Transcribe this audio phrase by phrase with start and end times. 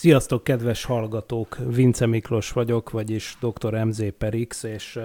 [0.00, 1.56] Sziasztok, kedves hallgatók!
[1.66, 3.84] Vince Miklós vagyok, vagyis dr.
[3.84, 4.98] MZ Perix, és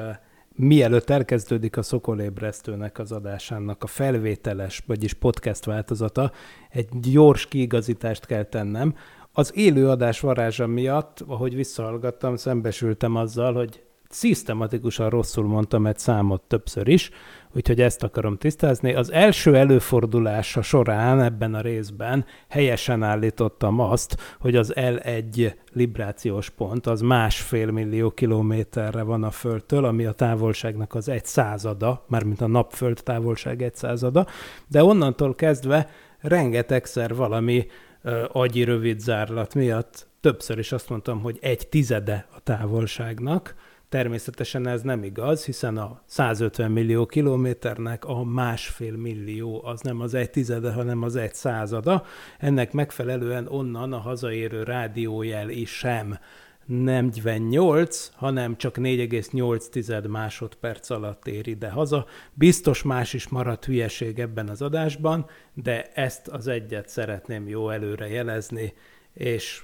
[0.53, 6.31] mielőtt elkezdődik a Szokolébresztőnek az adásának a felvételes, vagyis podcast változata,
[6.69, 8.95] egy gyors kiigazítást kell tennem.
[9.31, 13.83] Az élő adás varázsa miatt, ahogy visszahallgattam, szembesültem azzal, hogy
[14.15, 17.09] szisztematikusan rosszul mondtam egy számot többször is,
[17.53, 18.93] úgyhogy ezt akarom tisztázni.
[18.93, 26.87] Az első előfordulása során ebben a részben helyesen állítottam azt, hogy az L1 librációs pont
[26.87, 32.47] az másfél millió kilométerre van a Földtől, ami a távolságnak az egy százada, mármint a
[32.47, 34.27] napföld távolság egy százada,
[34.67, 37.65] de onnantól kezdve rengetegszer valami
[38.03, 43.55] uh, agyi rövidzárlat miatt többször is azt mondtam, hogy egy tizede a távolságnak,
[43.95, 50.13] Természetesen ez nem igaz, hiszen a 150 millió kilométernek a másfél millió az nem az
[50.13, 52.05] egy tizede, hanem az egy százada.
[52.39, 56.19] Ennek megfelelően onnan a hazaérő rádiójel is sem
[56.65, 62.05] 48, hanem csak 4,8 másodperc alatt ér ide haza.
[62.33, 68.07] Biztos más is maradt hülyeség ebben az adásban, de ezt az egyet szeretném jó előre
[68.07, 68.73] jelezni,
[69.13, 69.63] és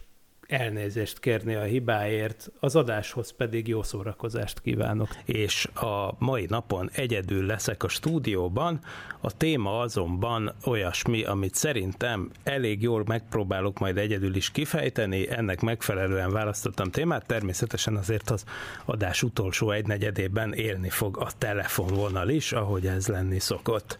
[0.52, 5.10] elnézést kérni a hibáért, az adáshoz pedig jó szórakozást kívánok.
[5.26, 8.80] És a mai napon egyedül leszek a stúdióban,
[9.22, 16.32] a téma azonban olyasmi, amit szerintem elég jól megpróbálok majd egyedül is kifejteni, ennek megfelelően
[16.32, 18.44] választottam témát, természetesen azért az
[18.86, 23.98] adás utolsó egynegyedében élni fog a telefonvonal is, ahogy ez lenni szokott.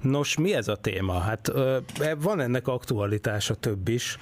[0.00, 1.18] Nos, mi ez a téma?
[1.18, 1.52] Hát
[2.18, 4.18] van ennek aktualitása több is,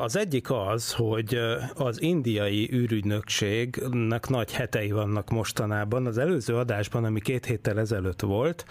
[0.00, 1.38] az egyik az, hogy
[1.74, 6.06] az indiai űrügynökségnek nagy hetei vannak mostanában.
[6.06, 8.64] Az előző adásban, ami két héttel ezelőtt volt,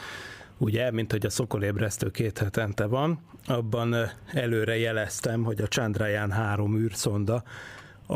[0.58, 3.96] ugye, mint hogy a szokolébresztő két hetente van, abban
[4.34, 7.44] előre jeleztem, hogy a Chandrayaan 3 űrszonda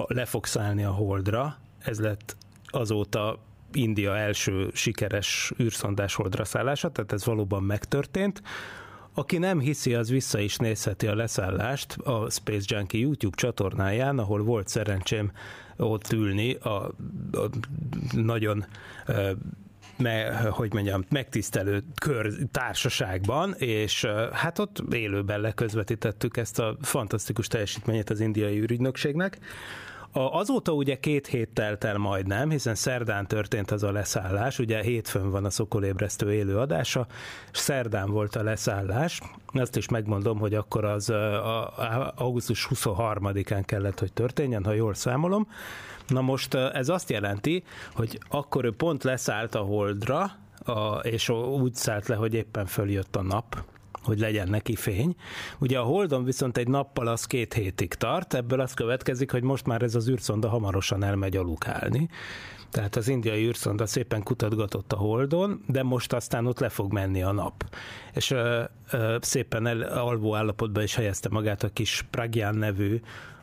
[0.08, 1.58] le fog szállni a Holdra.
[1.80, 3.40] Ez lett azóta
[3.74, 8.42] India első sikeres űrszondás holdra szállása, tehát ez valóban megtörtént.
[9.14, 14.44] Aki nem hiszi, az vissza is nézheti a leszállást a Space Junkie YouTube csatornáján, ahol
[14.44, 15.32] volt szerencsém
[15.78, 16.70] ott ülni a,
[17.32, 17.50] a
[18.12, 18.66] nagyon
[19.98, 28.10] me, hogy mondjam, megtisztelő kör társaságban, és hát ott élőben leközvetítettük ezt a fantasztikus teljesítményét
[28.10, 28.66] az indiai
[30.12, 30.40] űrügynökségnek.
[30.42, 35.30] Azóta ugye két hét telt el majdnem, hiszen szerdán történt az a leszállás, ugye hétfőn
[35.30, 37.08] van a Szokolébresztő élő adása,
[37.52, 39.22] és szerdán volt a leszállás.
[39.54, 44.94] Azt is megmondom, hogy akkor az a, a, augusztus 23-án kellett, hogy történjen, ha jól
[44.94, 45.48] számolom.
[46.08, 47.64] Na most ez azt jelenti,
[47.94, 50.32] hogy akkor ő pont leszállt a Holdra,
[50.66, 53.64] a, és úgy szállt le, hogy éppen följött a nap,
[54.04, 55.16] hogy legyen neki fény.
[55.60, 59.66] Ugye a Holdon viszont egy nappal az két hétig tart, ebből az következik, hogy most
[59.66, 62.10] már ez az űrszonda hamarosan elmegy alukálni.
[62.72, 67.24] Tehát az indiai űrszonda szépen kutatgatott a Holdon, de most aztán ott le fog menni
[67.24, 67.76] a nap.
[68.14, 73.00] És ö, ö, szépen el, alvó állapotban is helyezte magát a kis Pragyán nevű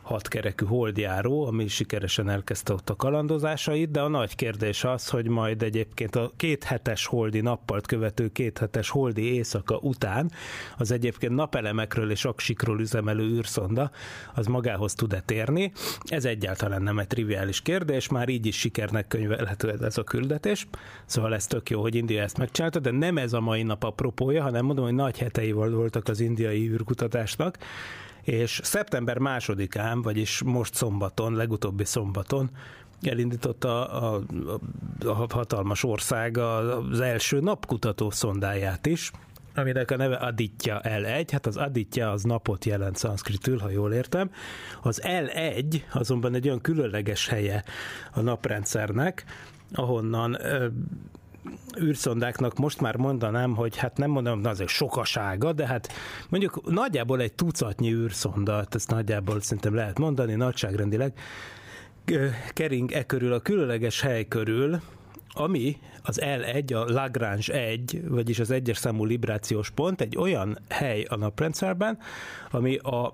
[0.09, 5.63] hatkerekű holdjáró, ami sikeresen elkezdte ott a kalandozásait, de a nagy kérdés az, hogy majd
[5.63, 10.31] egyébként a két hetes holdi nappalt követő két hetes holdi éjszaka után
[10.77, 13.91] az egyébként napelemekről és aksikról üzemelő űrszonda
[14.35, 15.71] az magához tud-e térni.
[16.03, 20.67] Ez egyáltalán nem egy triviális kérdés, már így is sikernek könyvelhető ez a küldetés,
[21.05, 24.41] szóval ez tök jó, hogy India ezt megcsinálta, de nem ez a mai nap apropója,
[24.41, 27.57] hanem mondom, hogy nagy hetei voltak az indiai űrkutatásnak,
[28.29, 32.49] és szeptember másodikán, vagyis most szombaton, legutóbbi szombaton
[33.01, 34.59] elindította a, a,
[35.07, 39.11] a hatalmas ország az első napkutató szondáját is,
[39.55, 44.31] aminek a neve Aditya L1, hát az Aditya az napot jelent szanszkritül, ha jól értem.
[44.81, 47.63] Az L1 azonban egy olyan különleges helye
[48.13, 49.23] a naprendszernek,
[49.71, 50.37] ahonnan
[51.81, 55.93] űrszondáknak most már mondanám, hogy hát nem mondom, az egy sokasága, de hát
[56.29, 61.13] mondjuk nagyjából egy tucatnyi űrszonda, hát ezt nagyjából szerintem lehet mondani, nagyságrendileg,
[62.53, 64.79] kering e körül, a különleges hely körül,
[65.33, 71.03] ami az L1, a Lagrange 1, vagyis az egyes számú librációs pont, egy olyan hely
[71.09, 71.97] a naprendszerben,
[72.51, 73.13] ami a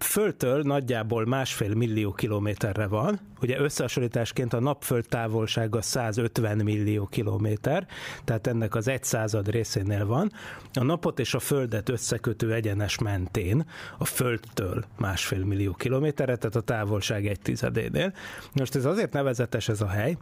[0.00, 7.86] Földtől nagyjából másfél millió kilométerre van, ugye összehasonlításként a napföld távolsága 150 millió kilométer,
[8.24, 10.32] tehát ennek az egy század részénél van.
[10.72, 13.66] A napot és a földet összekötő egyenes mentén
[13.98, 18.12] a földtől másfél millió kilométerre, tehát a távolság egy tizedénél.
[18.52, 20.16] Most ez azért nevezetes ez a hely,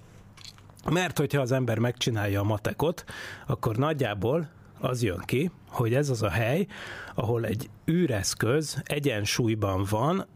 [0.90, 3.04] mert hogyha az ember megcsinálja a matekot,
[3.46, 4.48] akkor nagyjából
[4.82, 6.66] az jön ki, hogy ez az a hely,
[7.14, 10.26] ahol egy űreszköz egyensúlyban van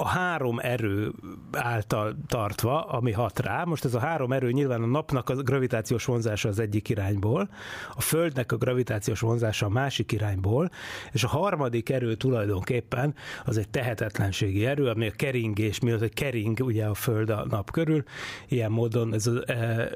[0.00, 1.12] a három erő
[1.52, 3.64] által tartva, ami hat rá.
[3.64, 7.48] Most ez a három erő nyilván a napnak a gravitációs vonzása az egyik irányból,
[7.94, 10.70] a Földnek a gravitációs vonzása a másik irányból,
[11.12, 13.14] és a harmadik erő tulajdonképpen
[13.44, 17.70] az egy tehetetlenségi erő, ami a keringés miatt, hogy kering ugye a Föld a nap
[17.70, 18.02] körül,
[18.48, 19.42] ilyen módon ez a,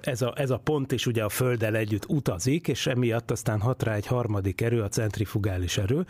[0.00, 3.82] ez a, ez a pont is ugye a Földdel együtt utazik, és emiatt aztán hat
[3.82, 6.06] rá egy harmadik erő, a centrifugális erő.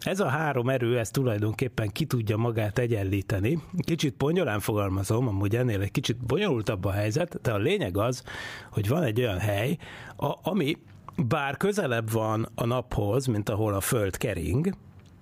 [0.00, 3.62] Ez a három erő, ez tulajdonképpen ki tudja magát egyenlíteni segíteni.
[3.78, 8.22] Kicsit ponyolán fogalmazom, amúgy ennél egy kicsit bonyolultabb a helyzet, de a lényeg az,
[8.70, 9.78] hogy van egy olyan hely,
[10.16, 10.76] a, ami
[11.16, 14.74] bár közelebb van a naphoz, mint ahol a Föld kering,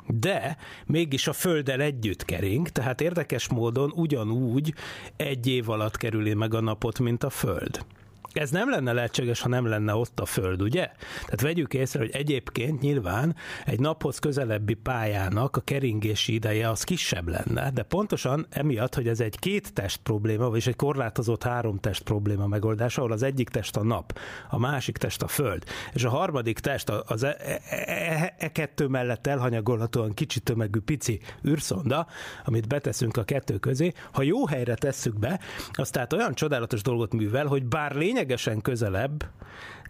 [0.06, 0.56] de
[0.86, 4.74] mégis a Földdel együtt kering, tehát érdekes módon ugyanúgy
[5.16, 7.84] egy év alatt kerüli meg a napot, mint a Föld.
[8.32, 10.90] Ez nem lenne lehetséges, ha nem lenne ott a Föld, ugye?
[11.24, 17.28] Tehát vegyük észre, hogy egyébként nyilván egy naphoz közelebbi pályának a keringési ideje az kisebb
[17.28, 22.02] lenne, de pontosan emiatt, hogy ez egy két test probléma, vagy egy korlátozott három test
[22.02, 24.18] probléma megoldás, ahol az egyik test a nap,
[24.50, 28.86] a másik test a Föld, és a harmadik test az e, e, e, e kettő
[28.86, 32.06] mellett elhanyagolhatóan kicsi tömegű pici űrszonda,
[32.44, 35.40] amit beteszünk a kettő közé, ha jó helyre tesszük be,
[35.72, 39.24] az tehát olyan csodálatos dolgot művel, hogy bár lényeg lényegesen közelebb,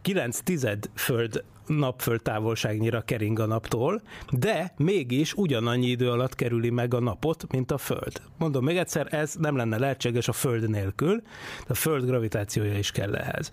[0.03, 6.95] 9 tized föld napföld távolságnyira kering a naptól, de mégis ugyanannyi idő alatt kerüli meg
[6.95, 8.21] a napot, mint a Föld.
[8.39, 11.23] Mondom még egyszer, ez nem lenne lehetséges a Föld nélkül,
[11.69, 13.53] a Föld gravitációja is kell ehhez.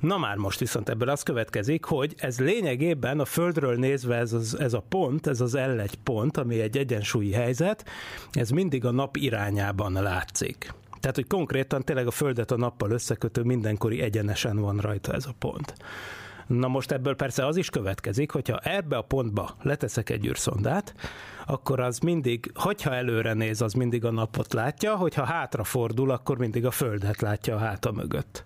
[0.00, 4.58] Na már most viszont ebből az következik, hogy ez lényegében a Földről nézve ez, az,
[4.58, 7.84] ez a pont, ez az L1 pont, ami egy egyensúlyi helyzet,
[8.32, 10.72] ez mindig a nap irányában látszik.
[11.00, 15.34] Tehát, hogy konkrétan tényleg a Földet a nappal összekötő mindenkori egyenesen van rajta ez a
[15.38, 15.74] pont.
[16.46, 20.94] Na most ebből persze az is következik, hogyha ebbe a pontba leteszek egy űrszondát,
[21.46, 26.38] akkor az mindig, hogyha előre néz, az mindig a napot látja, hogyha hátra fordul, akkor
[26.38, 28.44] mindig a Földet látja a háta mögött.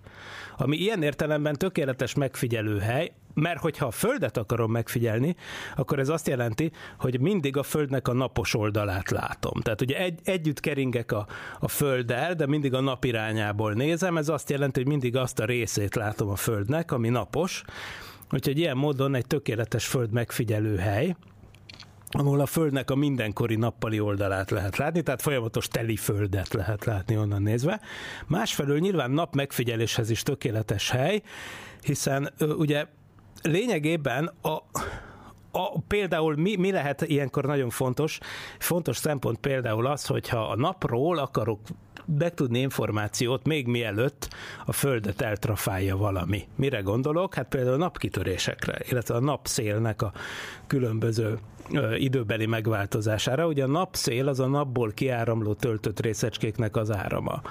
[0.57, 5.37] Ami ilyen értelemben tökéletes megfigyelő hely, mert hogyha a Földet akarom megfigyelni,
[5.77, 9.61] akkor ez azt jelenti, hogy mindig a Földnek a napos oldalát látom.
[9.61, 11.27] Tehát ugye egy, együtt keringek a,
[11.61, 15.45] a Földdel, de mindig a nap irányából nézem, ez azt jelenti, hogy mindig azt a
[15.45, 17.65] részét látom a Földnek, ami napos,
[18.31, 21.17] úgyhogy ilyen módon egy tökéletes Föld megfigyelő hely,
[22.17, 27.17] ahol a Földnek a mindenkori nappali oldalát lehet látni, tehát folyamatos teli Földet lehet látni
[27.17, 27.81] onnan nézve.
[28.27, 31.23] Másfelől nyilván nap megfigyeléshez is tökéletes hely,
[31.81, 32.87] hiszen ugye
[33.43, 34.49] lényegében a,
[35.51, 38.19] a, például mi, mi lehet ilyenkor nagyon fontos?
[38.59, 41.61] Fontos szempont például az, hogyha a napról akarok
[42.19, 44.29] megtudni információt még mielőtt
[44.67, 46.49] a Földet eltrafálja valami.
[46.57, 47.35] Mire gondolok?
[47.35, 50.13] Hát például a napkitörésekre, illetve a napszélnek a
[50.67, 51.39] különböző
[51.73, 53.47] ö, időbeli megváltozására.
[53.47, 57.43] Ugye a napszél az a napból kiáramló töltött részecskéknek az árama.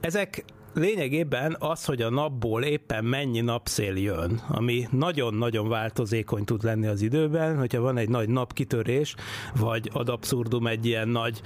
[0.00, 0.44] Ezek
[0.76, 7.02] lényegében az, hogy a napból éppen mennyi napszél jön, ami nagyon-nagyon változékony tud lenni az
[7.02, 9.14] időben, hogyha van egy nagy napkitörés,
[9.54, 11.40] vagy ad abszurdum egy ilyen nagy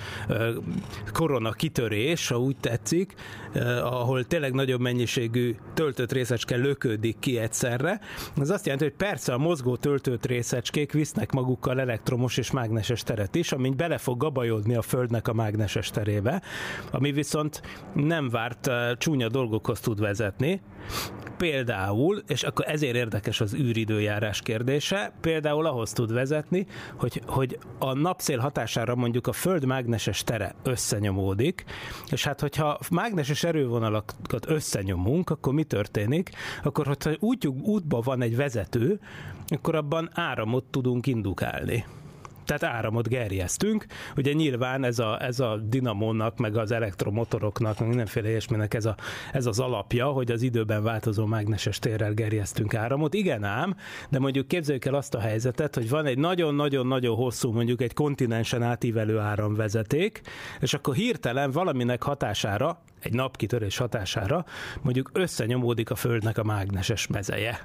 [1.13, 3.15] korona kitörés, ha úgy tetszik,
[3.83, 8.01] ahol tényleg nagyobb mennyiségű töltött részecske löködik ki egyszerre.
[8.41, 13.35] Ez azt jelenti, hogy persze a mozgó töltött részecskék visznek magukkal elektromos és mágneses teret
[13.35, 16.43] is, ami bele fog gabajodni a Földnek a mágneses terébe,
[16.91, 17.63] ami viszont
[17.95, 20.61] nem várt csúnya csúnya dolgokhoz tud vezetni.
[21.37, 27.93] Például, és akkor ezért érdekes az űridőjárás kérdése, például ahhoz tud vezetni, hogy, hogy a
[27.93, 31.65] napszél hatására mondjuk a Föld mágneses tere összenyomódik,
[32.11, 36.31] és hát hogyha mágneses erővonalakat összenyomunk, akkor mi történik?
[36.63, 39.01] Akkor, hogyha útjuk, útban van egy vezető,
[39.49, 41.85] akkor abban áramot tudunk indukálni.
[42.51, 43.87] Tehát áramot gerjesztünk.
[44.17, 48.97] Ugye nyilván ez a, ez a dinamónak, meg az elektromotoroknak, meg mindenféle ilyesminek ez, a,
[49.33, 53.15] ez az alapja, hogy az időben változó mágneses térrel gerjesztünk áramot.
[53.15, 53.77] Igen ám,
[54.09, 58.63] de mondjuk képzeljük el azt a helyzetet, hogy van egy nagyon-nagyon-nagyon hosszú, mondjuk egy kontinensen
[58.63, 60.21] átívelő áramvezeték,
[60.61, 64.45] és akkor hirtelen valaminek hatására egy napkitörés hatására
[64.83, 67.61] mondjuk összenyomódik a Földnek a mágneses mezeje.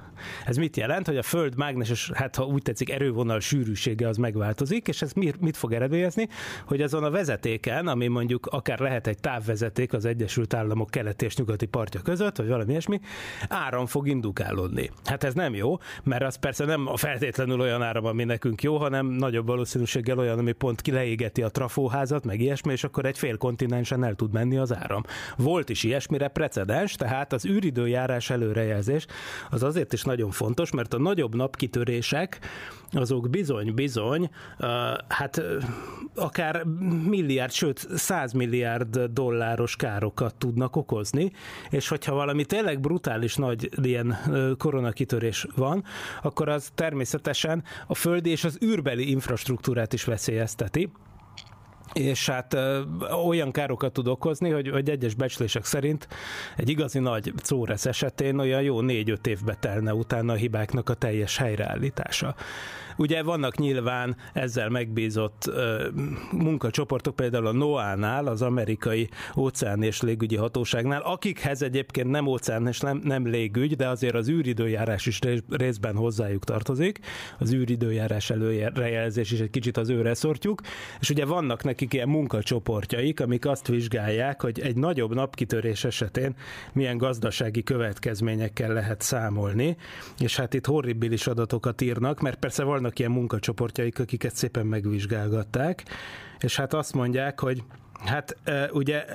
[0.45, 4.87] Ez mit jelent, hogy a Föld mágneses, hát ha úgy tetszik, erővonal sűrűsége az megváltozik,
[4.87, 6.27] és ez mit fog eredményezni,
[6.65, 11.35] hogy azon a vezetéken, ami mondjuk akár lehet egy távvezeték az Egyesült Államok keleti és
[11.35, 12.99] nyugati partja között, vagy valami ilyesmi,
[13.47, 14.91] áram fog indukálódni.
[15.03, 18.77] Hát ez nem jó, mert az persze nem a feltétlenül olyan áram, ami nekünk jó,
[18.77, 23.37] hanem nagyobb valószínűséggel olyan, ami pont kileégeti a trafóházat, meg ilyesmi, és akkor egy fél
[23.37, 25.03] kontinensen el tud menni az áram.
[25.38, 29.05] Volt is ilyesmire precedens, tehát az űridőjárás előrejelzés
[29.50, 32.39] az azért is nagyon fontos, mert a nagyobb napkitörések
[32.91, 34.29] azok bizony-bizony,
[35.08, 35.41] hát
[36.15, 36.63] akár
[37.08, 41.32] milliárd, sőt 100 milliárd dolláros károkat tudnak okozni,
[41.70, 44.17] és hogyha valami tényleg brutális nagy ilyen
[44.58, 45.84] koronakitörés van,
[46.22, 50.89] akkor az természetesen a földi és az űrbeli infrastruktúrát is veszélyezteti,
[51.95, 52.57] és hát
[53.25, 56.07] olyan károkat tud okozni, hogy, hogy egyes becslések szerint
[56.55, 61.37] egy igazi nagy Córesz esetén olyan jó négy-öt évbe telne utána a hibáknak a teljes
[61.37, 62.35] helyreállítása.
[62.97, 65.51] Ugye vannak nyilván ezzel megbízott
[66.31, 72.79] munkacsoportok, például a NOAA-nál, az amerikai óceán és légügyi hatóságnál, akikhez egyébként nem óceán és
[72.79, 76.99] nem, nem légügy, de azért az űridőjárás is részben hozzájuk tartozik,
[77.39, 80.61] az űridőjárás előrejelzés is egy kicsit az őre szortjuk,
[80.99, 86.35] és ugye vannak nekik ilyen munkacsoportjaik, amik azt vizsgálják, hogy egy nagyobb napkitörés esetén
[86.73, 89.77] milyen gazdasági következményekkel lehet számolni,
[90.19, 95.83] és hát itt horribilis adatokat írnak, mert persze vannak ilyen munkacsoportjaik, akiket szépen megvizsgálgatták,
[96.39, 97.63] és hát azt mondják, hogy
[98.05, 98.37] Hát
[98.71, 99.05] ugye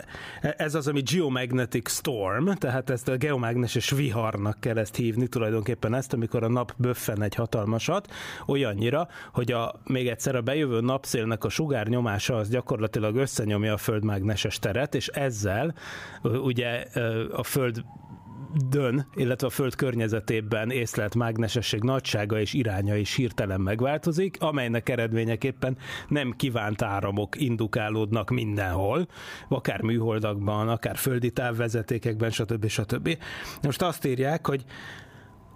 [0.41, 6.13] ez az, ami geomagnetic storm, tehát ezt a geomágneses viharnak kell ezt hívni, tulajdonképpen ezt,
[6.13, 8.13] amikor a nap böffen egy hatalmasat,
[8.47, 14.59] olyannyira, hogy a, még egyszer a bejövő napszélnek a sugárnyomása az gyakorlatilag összenyomja a földmágneses
[14.59, 15.75] teret, és ezzel
[16.23, 16.85] ugye
[17.33, 17.85] a föld
[18.69, 25.77] dön, illetve a Föld környezetében észlelt mágnesesség nagysága és iránya is hirtelen megváltozik, amelynek eredményeképpen
[26.09, 29.07] nem kívánt áramok indukálódnak mindenhol,
[29.49, 32.67] akár műholdakban, akár földi távvezetékekben, stb.
[32.67, 33.19] stb.
[33.63, 34.65] Most azt írják, hogy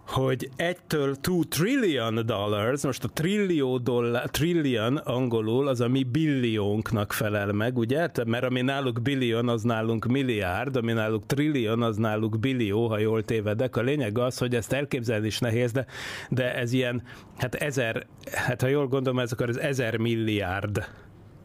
[0.07, 7.13] hogy 1-től 2 trillion dollars, most a trillió dollár, trillion angolul az a mi billiónknak
[7.13, 8.09] felel meg, ugye?
[8.27, 13.25] Mert ami náluk billion, az nálunk milliárd, ami náluk trillion, az náluk billió, ha jól
[13.25, 13.77] tévedek.
[13.77, 15.87] A lényeg az, hogy ezt elképzelni is nehéz, de,
[16.29, 17.03] de ez ilyen,
[17.37, 20.89] hát ezer, hát ha jól gondolom, ez akkor az ezer milliárd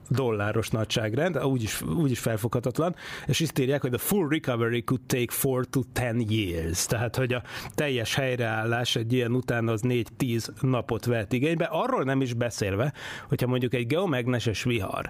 [0.10, 5.70] dolláros nagyságrend, úgyis, úgyis felfoghatatlan, és itt írják, hogy the full recovery could take 4
[5.70, 7.44] to 10 years, tehát hogy a
[7.76, 12.94] teljes helyreállás egy ilyen után az 4-10 napot vett igénybe, arról nem is beszélve,
[13.28, 15.10] hogyha mondjuk egy geomagneses vihar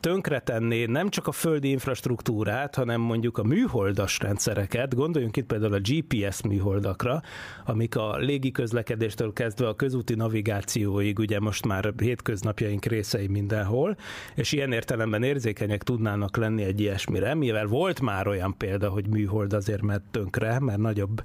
[0.00, 5.80] tönkretenné nem csak a földi infrastruktúrát, hanem mondjuk a műholdas rendszereket, gondoljunk itt például a
[5.82, 7.22] GPS műholdakra,
[7.64, 13.96] amik a légiközlekedéstől kezdve a közúti navigációig ugye most már hétköznapjaink részei mindenhol,
[14.34, 19.52] és ilyen értelemben érzékenyek tudnának lenni egy ilyesmire, mivel volt már olyan példa, hogy műhold
[19.52, 21.22] azért ment tönkre, mert nagyobb,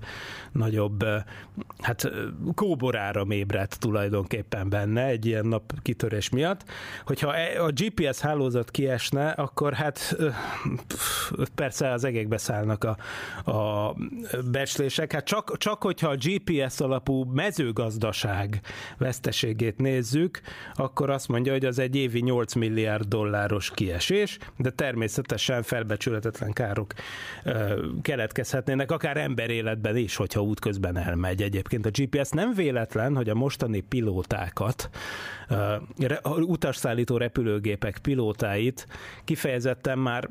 [0.52, 1.06] nagyobb
[1.80, 2.12] hát
[2.56, 6.64] kóborára ébredt tulajdonképpen benne egy ilyen nap kitörés miatt,
[7.06, 10.18] hogyha e, a GPS hálózat hálózat kiesne, akkor hát
[11.56, 12.98] persze az egekbe szállnak a,
[13.52, 13.96] a
[14.52, 15.12] becslések.
[15.12, 18.62] Hát csak, csak hogyha a GPS alapú mezőgazdaság
[18.98, 20.42] veszteségét nézzük,
[20.76, 26.94] akkor azt mondja, hogy az egy évi 8 milliárd dolláros kiesés, de természetesen felbecsületetlen károk
[28.02, 31.42] keletkezhetnének, akár emberéletben is, hogyha útközben elmegy.
[31.42, 34.90] Egyébként a GPS nem véletlen, hogy a mostani pilótákat,
[36.26, 38.88] utasszállító repülőgépek pilótáit példáit
[39.24, 40.30] kifejezetten már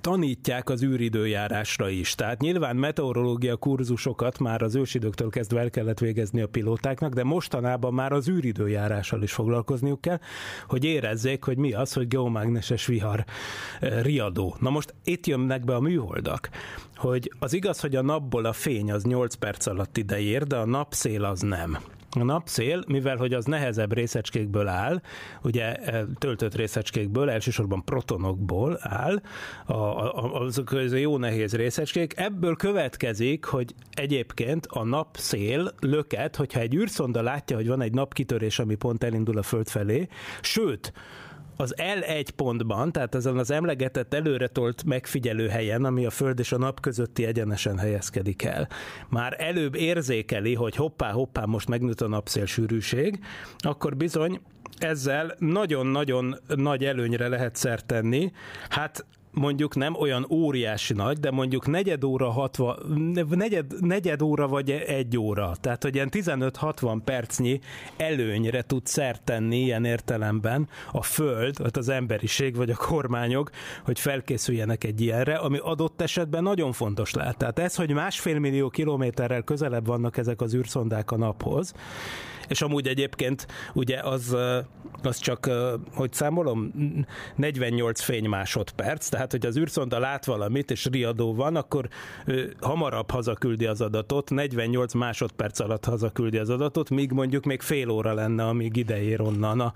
[0.00, 2.14] tanítják az űridőjárásra is.
[2.14, 7.94] Tehát nyilván meteorológia kurzusokat már az ősidőktől kezdve el kellett végezni a pilótáknak, de mostanában
[7.94, 10.18] már az űridőjárással is foglalkozniuk kell,
[10.66, 13.24] hogy érezzék, hogy mi az, hogy geomágneses vihar
[13.80, 14.56] eh, riadó.
[14.60, 16.50] Na most itt jönnek be a műholdak,
[16.96, 20.56] hogy az igaz, hogy a napból a fény az 8 perc alatt ide ér, de
[20.56, 21.78] a napszél az nem.
[22.18, 25.00] A napszél, mivel hogy az nehezebb részecskékből áll,
[25.42, 29.22] ugye e, töltött részecskékből, elsősorban protonokból áll,
[29.66, 36.60] a, a, azok az jó nehéz részecskék, ebből következik, hogy egyébként a napszél löket, hogyha
[36.60, 40.08] egy űrszonda látja, hogy van egy napkitörés, ami pont elindul a Föld felé,
[40.40, 40.92] sőt,
[41.60, 46.58] az L1 pontban, tehát ezen az emlegetett előretolt megfigyelő helyen, ami a Föld és a
[46.58, 48.68] nap közötti egyenesen helyezkedik el,
[49.08, 53.18] már előbb érzékeli, hogy hoppá, hoppá, most megnőtt a napszél sűrűség,
[53.58, 54.40] akkor bizony
[54.78, 58.32] ezzel nagyon-nagyon nagy előnyre lehet szert tenni.
[58.68, 64.70] Hát mondjuk nem olyan óriási nagy, de mondjuk negyed óra, 60, negyed, negyed óra vagy
[64.70, 65.52] egy óra.
[65.60, 67.60] Tehát, hogy ilyen 15-60 percnyi
[67.96, 73.50] előnyre tud szert tenni ilyen értelemben a Föld, vagy az emberiség, vagy a kormányok,
[73.84, 77.36] hogy felkészüljenek egy ilyenre, ami adott esetben nagyon fontos lehet.
[77.36, 81.74] Tehát ez, hogy másfél millió kilométerrel közelebb vannak ezek az űrszondák a naphoz,
[82.48, 84.36] és amúgy egyébként ugye az,
[85.06, 85.50] az csak,
[85.94, 86.72] hogy számolom,
[87.36, 91.88] 48 fény másodperc, tehát hogy az űrszonda lát valamit, és riadó van, akkor
[92.26, 97.88] ő hamarabb hazaküldi az adatot, 48 másodperc alatt hazaküldi az adatot, míg mondjuk még fél
[97.88, 99.72] óra lenne, amíg ideér onnan a,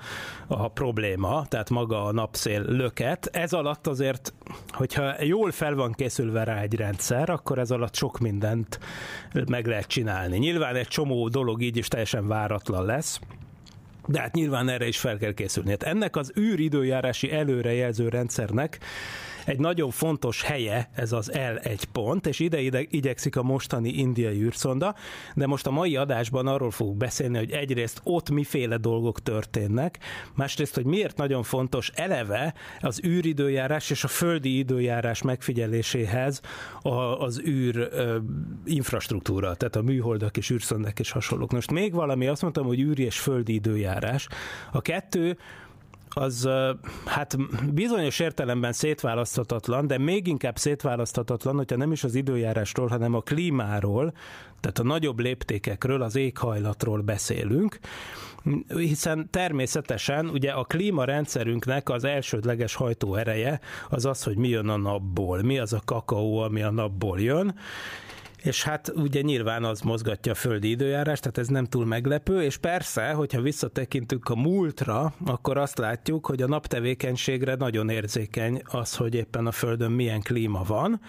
[0.46, 3.26] a probléma, tehát maga a napszél löket.
[3.26, 4.34] Ez alatt azért,
[4.68, 8.78] hogyha jól fel van készülve rá egy rendszer, akkor ez alatt sok mindent
[9.48, 10.38] meg lehet csinálni.
[10.38, 13.20] Nyilván egy csomó dolog így is teljesen várat váratlan lesz,
[14.06, 15.70] de hát nyilván erre is fel kell készülni.
[15.70, 18.78] Hát ennek az űridőjárási előrejelző rendszernek
[19.46, 24.42] egy nagyon fontos helye ez az L1 pont, és ide, ide igyekszik a mostani indiai
[24.42, 24.94] űrszonda,
[25.34, 29.98] de most a mai adásban arról fogunk beszélni, hogy egyrészt ott miféle dolgok történnek,
[30.34, 36.40] másrészt, hogy miért nagyon fontos eleve az űridőjárás és a földi időjárás megfigyeléséhez
[37.18, 37.88] az űr
[38.64, 41.52] infrastruktúra, tehát a műholdak és űrszondák és hasonlók.
[41.52, 44.28] Most még valami, azt mondtam, hogy űri és földi időjárás.
[44.72, 45.38] A kettő
[46.14, 46.48] az
[47.04, 47.36] hát
[47.72, 54.12] bizonyos értelemben szétválaszthatatlan, de még inkább szétválaszthatatlan, hogyha nem is az időjárásról, hanem a klímáról,
[54.60, 57.78] tehát a nagyobb léptékekről, az éghajlatról beszélünk,
[58.68, 65.42] hiszen természetesen ugye a klímarendszerünknek az elsődleges hajtóereje az az, hogy mi jön a napból,
[65.42, 67.54] mi az a kakaó, ami a napból jön,
[68.44, 72.56] és hát ugye nyilván az mozgatja a földi időjárás, tehát ez nem túl meglepő, és
[72.56, 79.14] persze, hogyha visszatekintünk a múltra, akkor azt látjuk, hogy a naptevékenységre nagyon érzékeny az, hogy
[79.14, 81.00] éppen a Földön milyen klíma van.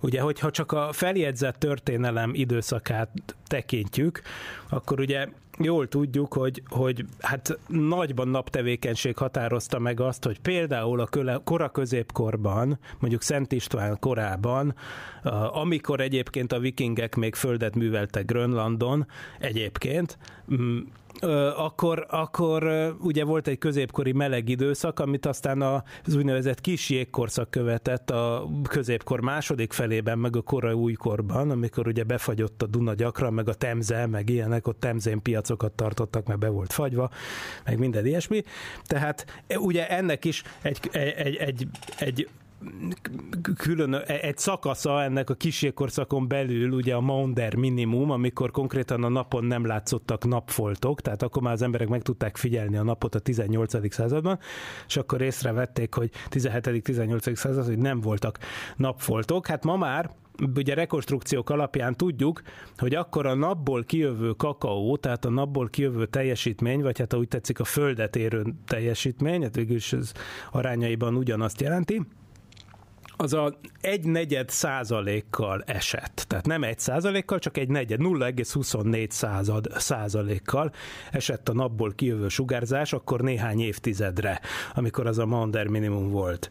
[0.00, 3.10] Ugye, hogyha csak a feljegyzett történelem időszakát
[3.46, 4.22] tekintjük,
[4.68, 5.28] akkor ugye
[5.64, 12.78] jól tudjuk, hogy, hogy hát nagyban naptevékenység határozta meg azt, hogy például a kora középkorban,
[12.98, 14.74] mondjuk Szent István korában,
[15.52, 19.06] amikor egyébként a vikingek még földet műveltek Grönlandon,
[19.38, 20.18] egyébként,
[21.56, 22.64] akkor, akkor
[23.00, 29.20] ugye volt egy középkori meleg időszak, amit aztán az úgynevezett kis jégkorszak követett a középkor
[29.20, 34.06] második felében, meg a korai újkorban, amikor ugye befagyott a Duna gyakran, meg a Temze,
[34.06, 37.10] meg ilyenek, ott Temzén piacokat tartottak, mert be volt fagyva,
[37.64, 38.42] meg minden ilyesmi.
[38.84, 41.66] Tehát ugye ennek is egy, egy, egy,
[41.98, 42.28] egy
[43.56, 49.44] külön egy szakasza ennek a kísérkorszakon belül, ugye a Maunder minimum, amikor konkrétan a napon
[49.44, 53.92] nem látszottak napfoltok, tehát akkor már az emberek meg tudták figyelni a napot a 18.
[53.92, 54.38] században,
[54.86, 57.34] és akkor észrevették, hogy 17.-18.
[57.34, 58.38] század, hogy nem voltak
[58.76, 59.46] napfoltok.
[59.46, 60.10] Hát ma már
[60.56, 62.42] ugye rekonstrukciók alapján tudjuk,
[62.76, 67.60] hogy akkor a napból kijövő kakaó, tehát a napból kijövő teljesítmény, vagy hát úgy tetszik
[67.60, 70.12] a földet érő teljesítmény, hát végülis ez
[70.52, 72.02] arányaiban ugyanazt jelenti,
[73.20, 76.24] az a egy negyed százalékkal esett.
[76.28, 80.72] Tehát nem egy százalékkal, csak egy negyed, 0,24 század százalékkal
[81.10, 84.40] esett a napból kijövő sugárzás, akkor néhány évtizedre,
[84.74, 86.50] amikor az a Maunder minimum volt.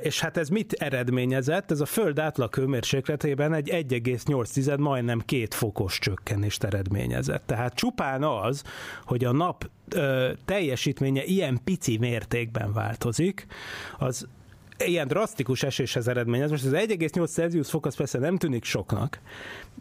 [0.00, 1.70] És hát ez mit eredményezett?
[1.70, 7.46] Ez a Föld átlag hőmérsékletében egy 1,8, majdnem két fokos csökkenést eredményezett.
[7.46, 8.62] Tehát csupán az,
[9.04, 9.70] hogy a nap
[10.44, 13.46] teljesítménye ilyen pici mértékben változik,
[13.98, 14.26] az
[14.86, 16.50] ilyen drasztikus eséshez eredményez.
[16.50, 19.20] Most az 1,8 Celsius fok az persze nem tűnik soknak,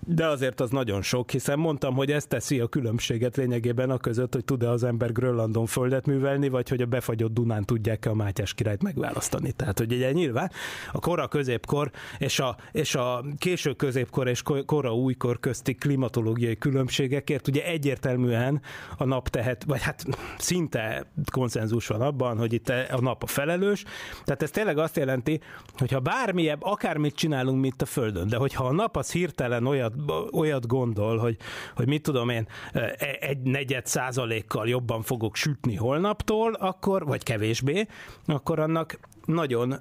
[0.07, 4.33] de azért az nagyon sok, hiszen mondtam, hogy ez teszi a különbséget lényegében a között,
[4.33, 8.53] hogy tud-e az ember Grönlandon földet művelni, vagy hogy a befagyott Dunán tudják-e a Mátyás
[8.53, 9.51] királyt megválasztani.
[9.51, 10.51] Tehát, hogy ugye nyilván
[10.91, 17.47] a kora középkor és a, és a késő középkor és kora újkor közti klimatológiai különbségekért
[17.47, 18.61] ugye egyértelműen
[18.97, 20.05] a nap tehet, vagy hát
[20.37, 23.83] szinte konszenzus van abban, hogy itt a nap a felelős.
[24.23, 25.39] Tehát ez tényleg azt jelenti,
[25.77, 29.93] hogy ha bármilyen, akármit csinálunk, mint a Földön, de hogyha a nap az hirtelen olyat,
[30.31, 31.37] olyat gondol, hogy,
[31.75, 37.87] hogy mit tudom én, e, egy negyed százalékkal jobban fogok sütni holnaptól, akkor, vagy kevésbé,
[38.25, 39.79] akkor annak nagyon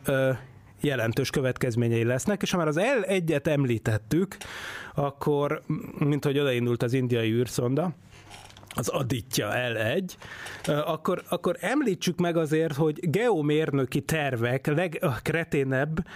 [0.81, 4.37] jelentős következményei lesznek, és ha már az L1-et említettük,
[4.95, 5.63] akkor,
[5.99, 7.93] mint hogy odaindult az indiai űrszonda,
[8.75, 10.05] az Aditya L1,
[10.85, 16.07] akkor, akkor említsük meg azért, hogy geomérnöki tervek, legkreténebb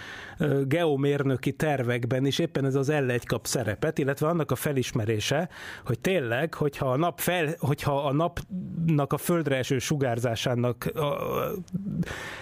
[0.67, 5.49] geomérnöki tervekben is éppen ez az L1 kap szerepet, illetve annak a felismerése,
[5.85, 11.17] hogy tényleg, hogyha a, nap fel, hogyha a napnak a földre eső sugárzásának a,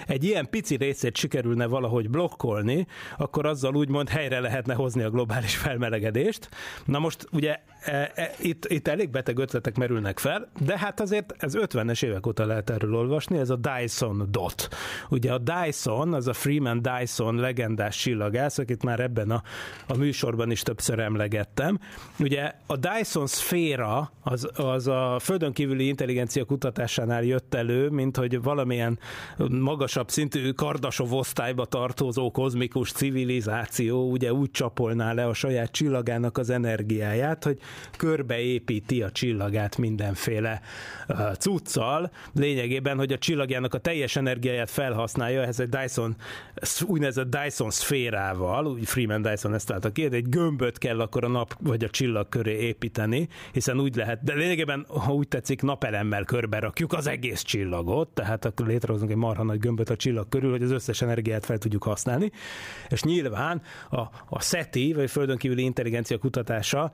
[0.07, 5.55] egy ilyen pici részét sikerülne valahogy blokkolni, akkor azzal úgymond helyre lehetne hozni a globális
[5.55, 6.49] felmelegedést.
[6.85, 10.99] Na most ugye e, e, itt, itt elég beteg ötletek merülnek merülnek fel, de hát
[10.99, 14.67] azért ez 50-es évek óta lehet erről olvasni, ez a Dyson Dot.
[15.09, 19.43] Ugye a Dyson, az a Freeman Dyson legendás csillagász, akit már ebben a,
[19.87, 21.79] a műsorban is többször emlegettem.
[22.19, 28.41] Ugye a Dyson szféra az, az a földön kívüli intelligencia kutatásánál jött elő, mint hogy
[28.41, 28.99] valamilyen
[29.49, 36.49] magasabb szintű Kardasov osztályba tartozó kozmikus civilizáció ugye úgy csapolná le a saját csillagának az
[36.49, 37.59] energiáját, hogy
[37.97, 40.61] körbeépíti a csillagát, mint mindenféle
[41.37, 46.15] cuccal, lényegében, hogy a csillagjának a teljes energiáját felhasználja, ez egy Dyson,
[46.81, 51.55] úgynevezett Dyson szférával, úgy Freeman Dyson ezt találta ki, egy gömböt kell akkor a nap
[51.59, 56.59] vagy a csillag köré építeni, hiszen úgy lehet, de lényegében, ha úgy tetszik, napelemmel körbe
[56.59, 60.63] rakjuk az egész csillagot, tehát akkor létrehozunk egy marha nagy gömböt a csillag körül, hogy
[60.63, 62.31] az összes energiát fel tudjuk használni,
[62.89, 66.91] és nyilván a, a SETI, vagy földön kívüli intelligencia kutatása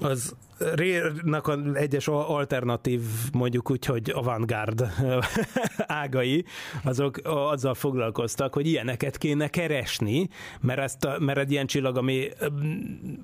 [0.00, 3.00] az Rérnak a egyes alternatív,
[3.32, 4.90] mondjuk úgy, hogy avantgárd
[6.02, 6.44] ágai,
[6.84, 10.28] azok azzal foglalkoztak, hogy ilyeneket kéne keresni,
[10.60, 12.28] mert, ezt a, mert egy ilyen csillag, ami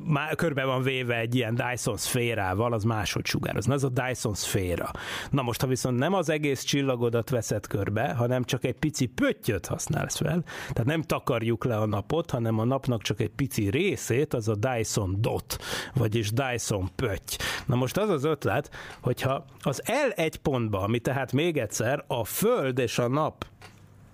[0.04, 3.74] már körbe van véve egy ilyen Dyson szférával, az máshogy sugározna.
[3.74, 4.90] Ez a Dyson szféra.
[5.30, 9.66] Na most, ha viszont nem az egész csillagodat veszed körbe, hanem csak egy pici pöttyöt
[9.66, 14.34] használsz fel, tehát nem takarjuk le a napot, hanem a napnak csak egy pici részét,
[14.34, 15.58] az a Dyson dot,
[15.94, 17.36] vagyis Dyson pötty pötty.
[17.66, 18.70] Na most az az ötlet,
[19.02, 23.46] hogyha az L egy pontba, ami tehát még egyszer a Föld és a nap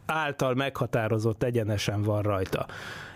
[0.06, 2.66] által meghatározott egyenesen van rajta,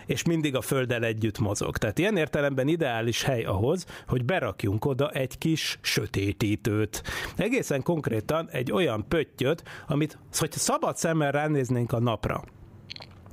[0.05, 1.77] és mindig a Földdel együtt mozog.
[1.77, 7.03] Tehát ilyen értelemben ideális hely ahhoz, hogy berakjunk oda egy kis sötétítőt.
[7.35, 12.43] Egészen konkrétan egy olyan pöttyöt, amit, hogy szabad szemmel ránéznénk a napra,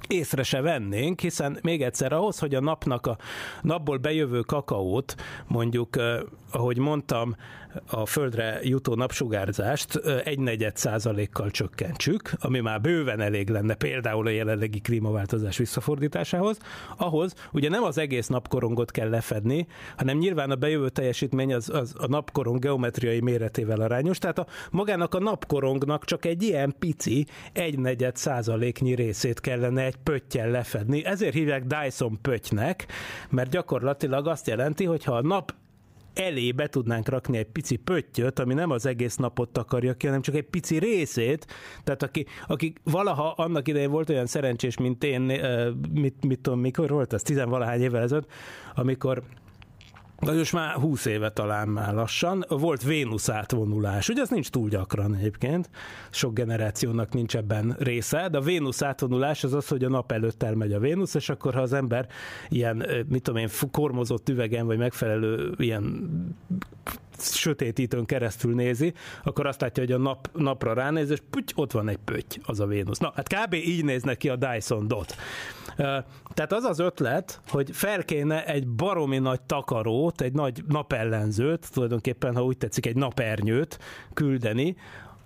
[0.08, 3.18] észre se vennénk, hiszen még egyszer ahhoz, hogy a napnak a
[3.62, 5.14] napból bejövő kakaót,
[5.46, 5.96] mondjuk,
[6.50, 7.36] ahogy mondtam,
[7.90, 14.30] a földre jutó napsugárzást egy negyed százalékkal csökkentsük, ami már bőven elég lenne például a
[14.30, 16.58] jelenlegi klímaváltozás visszafordításához,
[16.96, 21.94] ahhoz ugye nem az egész napkorongot kell lefedni, hanem nyilván a bejövő teljesítmény az, az
[21.98, 27.78] a napkorong geometriai méretével arányos, tehát a, magának a napkorongnak csak egy ilyen pici, egy
[27.78, 31.04] negyed százaléknyi részét kellene egy pöttyel lefedni.
[31.04, 32.86] Ezért hívják Dyson pöttynek,
[33.30, 35.54] mert gyakorlatilag azt jelenti, hogy ha a nap
[36.18, 40.20] elé be tudnánk rakni egy pici pöttyöt, ami nem az egész napot takarja ki, hanem
[40.20, 41.46] csak egy pici részét.
[41.84, 45.20] Tehát aki, aki valaha annak idején volt olyan szerencsés, mint én,
[45.92, 48.32] mit, mit tudom, mikor volt ez, tizenvalahány évvel ezelőtt,
[48.74, 49.22] amikor
[50.20, 52.44] de most már 20 éve talán már lassan.
[52.48, 55.70] Volt Vénusz átvonulás, ugye ez nincs túl gyakran egyébként,
[56.10, 60.42] sok generációnak nincs ebben része, de a Vénusz átvonulás az az, hogy a nap előtt
[60.42, 62.06] elmegy a Vénusz, és akkor ha az ember
[62.48, 66.10] ilyen, mit tudom én, kormozott üvegen, vagy megfelelő ilyen
[67.20, 68.92] sötétítőn keresztül nézi,
[69.24, 72.60] akkor azt látja, hogy a nap, napra ránéz, és puty, ott van egy pötty, az
[72.60, 72.98] a Vénusz.
[72.98, 73.54] Na, hát kb.
[73.54, 75.16] így néznek ki a Dyson Dot.
[76.34, 82.34] Tehát az az ötlet, hogy fel kéne egy baromi nagy takarót, egy nagy napellenzőt, tulajdonképpen,
[82.34, 83.78] ha úgy tetszik, egy napernyőt
[84.14, 84.76] küldeni,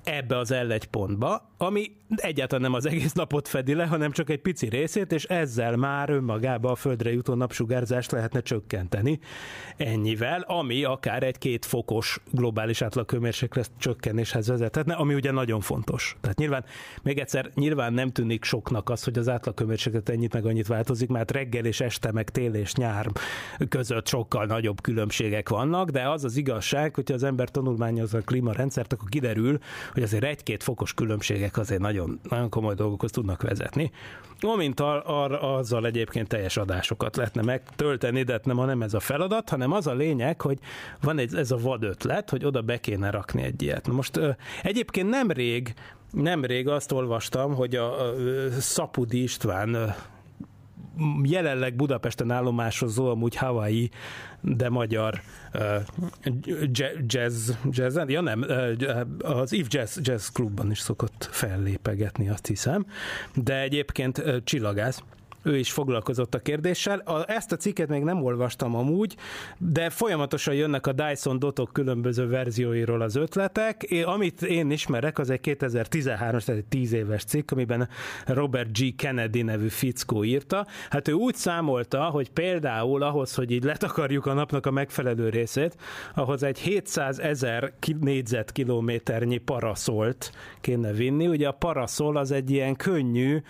[0.04, 4.40] ebbe az L1 pontba, ami egyáltalán nem az egész napot fedi le, hanem csak egy
[4.40, 9.18] pici részét, és ezzel már önmagába a földre jutó napsugárzást lehetne csökkenteni
[9.76, 16.16] ennyivel, ami akár egy két fokos globális átlagkőmérséklet csökkenéshez vezethetne, ami ugye nagyon fontos.
[16.20, 16.64] Tehát nyilván,
[17.02, 21.30] még egyszer, nyilván nem tűnik soknak az, hogy az átlagkőmérséklet ennyit meg annyit változik, mert
[21.30, 23.06] reggel és este, meg tél és nyár
[23.68, 28.92] között sokkal nagyobb különbségek vannak, de az az igazság, hogyha az ember tanulmányozza a klímarendszert,
[28.92, 29.58] akkor kiderül,
[29.92, 33.90] hogy azért egy-két fokos különbségek azért nagyon, nagyon komoly dolgokhoz tudnak vezetni.
[34.40, 39.48] Amint arra azzal egyébként teljes adásokat lehetne megtölteni, de hát nem, nem ez a feladat,
[39.48, 40.58] hanem az a lényeg, hogy
[41.02, 43.86] van egy, ez a vad ötlet, hogy oda be kéne rakni egy ilyet.
[43.86, 44.20] Na most
[44.62, 45.74] egyébként nemrég
[46.12, 47.94] Nemrég azt olvastam, hogy a
[48.58, 49.94] Szapudi István
[51.22, 53.90] jelenleg Budapesten állomásozó, amúgy Hawaii,
[54.40, 55.20] de magyar
[57.06, 58.44] jazz, jazz, ja nem,
[59.18, 62.86] az Eve Jazz, Jazz Clubban is szokott fellépegetni, azt hiszem,
[63.34, 65.02] de egyébként csillagász,
[65.42, 66.98] ő is foglalkozott a kérdéssel.
[66.98, 69.16] A, ezt a cikket még nem olvastam amúgy,
[69.58, 73.82] de folyamatosan jönnek a Dyson Dotok különböző verzióiról az ötletek.
[73.82, 77.88] Én, amit én ismerek, az egy 2013 tehát egy 10 éves cikk, amiben
[78.26, 78.96] Robert G.
[78.96, 80.66] Kennedy nevű fickó írta.
[80.90, 85.76] Hát ő úgy számolta, hogy például ahhoz, hogy így letakarjuk a napnak a megfelelő részét,
[86.14, 91.26] ahhoz egy 700 ezer négyzetkilométernyi paraszolt kéne vinni.
[91.26, 93.42] Ugye a paraszol az egy ilyen könnyű,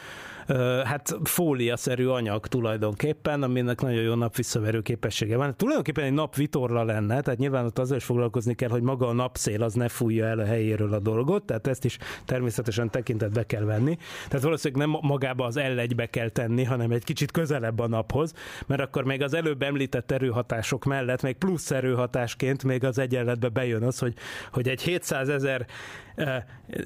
[0.84, 5.56] hát fólia szerű anyag tulajdonképpen, aminek nagyon jó napvisszaverő képessége van.
[5.56, 9.62] Tulajdonképpen egy napvitorla lenne, tehát nyilván ott azzal is foglalkozni kell, hogy maga a napszél
[9.62, 13.96] az ne fújja el a helyéről a dolgot, tehát ezt is természetesen tekintetbe kell venni.
[14.28, 18.32] Tehát valószínűleg nem magába az L1-be kell tenni, hanem egy kicsit közelebb a naphoz,
[18.66, 23.82] mert akkor még az előbb említett erőhatások mellett, még plusz erőhatásként még az egyenletbe bejön
[23.82, 24.14] az, hogy,
[24.52, 25.66] hogy egy 700 ezer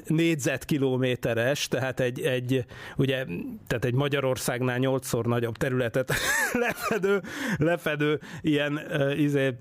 [0.07, 2.65] négyzetkilométeres, tehát egy, egy,
[2.97, 3.25] ugye,
[3.67, 6.12] tehát egy Magyarországnál nyolcszor nagyobb területet
[6.67, 7.23] lefedő,
[7.57, 8.81] lefedő ilyen
[9.17, 9.55] izé,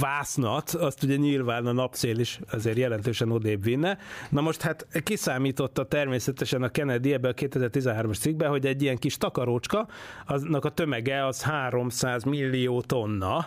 [0.00, 3.98] vásznat, azt ugye nyilván a napszél is azért jelentősen odébb vinne.
[4.30, 9.16] Na most hát kiszámította természetesen a Kennedy ebbe a 2013-as cikkbe, hogy egy ilyen kis
[9.16, 9.88] takarócska,
[10.26, 13.46] aznak a tömege az 300 millió tonna,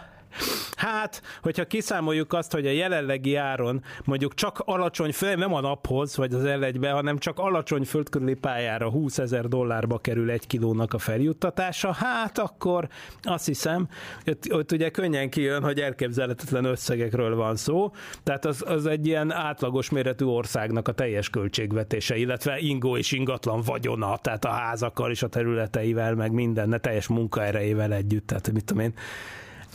[0.76, 6.18] Hát, hogyha kiszámoljuk azt, hogy a jelenlegi áron mondjuk csak alacsony föld, nem a naphoz,
[6.18, 10.98] vagy az l hanem csak alacsony földkörüli pályára 20 ezer dollárba kerül egy kilónak a
[10.98, 12.88] feljuttatása, hát akkor
[13.22, 13.88] azt hiszem,
[14.26, 17.92] ott, ott ugye könnyen kijön, hogy elképzelhetetlen összegekről van szó,
[18.24, 23.62] tehát az, az egy ilyen átlagos méretű országnak a teljes költségvetése, illetve ingó és ingatlan
[23.62, 28.84] vagyona, tehát a házakkal és a területeivel, meg mindenne, teljes munkaerejével együtt, tehát mit tudom
[28.84, 28.94] én,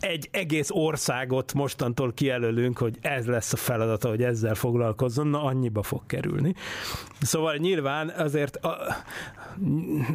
[0.01, 5.83] egy egész országot mostantól kijelölünk, hogy ez lesz a feladata, hogy ezzel foglalkozzon, na annyiba
[5.83, 6.55] fog kerülni.
[7.21, 8.77] Szóval nyilván azért a,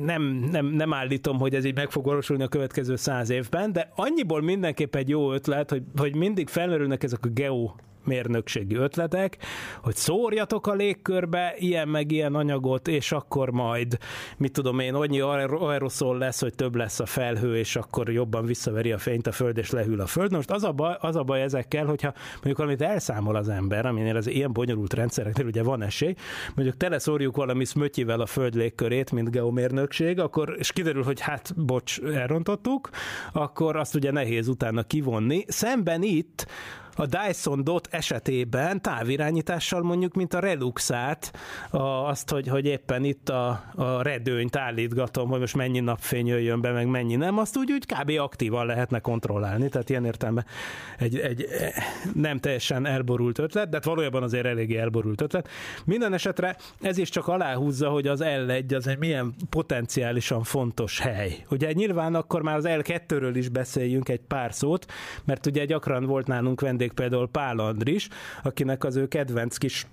[0.02, 3.92] nem, nem, nem állítom, hogy ez így meg fog valósulni a következő száz évben, de
[3.96, 7.72] annyiból mindenképp egy jó ötlet, hogy, hogy mindig felmerülnek ezek a geo
[8.10, 9.38] mérnökségi ötletek,
[9.82, 13.98] hogy szórjatok a légkörbe ilyen meg ilyen anyagot, és akkor majd,
[14.38, 18.92] mit tudom én, annyi aeroszol lesz, hogy több lesz a felhő, és akkor jobban visszaveri
[18.92, 20.32] a fényt a föld, és lehűl a föld.
[20.32, 24.16] Most az a baj, az a baj ezekkel, hogyha mondjuk valamit elszámol az ember, aminél
[24.16, 26.16] az ilyen bonyolult rendszereknél ugye van esély,
[26.56, 32.00] mondjuk teleszórjuk valami szmötyivel a föld légkörét, mint geomérnökség, akkor, és kiderül, hogy hát, bocs,
[32.00, 32.90] elrontottuk,
[33.32, 35.46] akkor azt ugye nehéz utána kivonni.
[35.48, 36.48] Szemben itt
[36.96, 41.34] a Dyson Dot esetében távirányítással mondjuk, mint a Reluxát,
[41.72, 46.72] azt, hogy, hogy éppen itt a, a redőnyt állítgatom, hogy most mennyi napfény jöjjön be,
[46.72, 48.12] meg mennyi nem, azt úgy, úgy kb.
[48.20, 50.46] aktívan lehetne kontrollálni, tehát ilyen értelme
[50.98, 51.46] egy, egy
[52.14, 55.50] nem teljesen elborult ötlet, de hát valójában azért eléggé elborult ötlet.
[55.86, 61.46] Minden esetre ez is csak aláhúzza, hogy az L1 az egy milyen potenciálisan fontos hely.
[61.50, 64.86] Ugye nyilván akkor már az L2-ről is beszéljünk egy pár szót,
[65.26, 68.08] mert ugye gyakran volt nálunk vendég emlékszik például Pál Andris,
[68.44, 69.88] akinek az ő kedvenc kis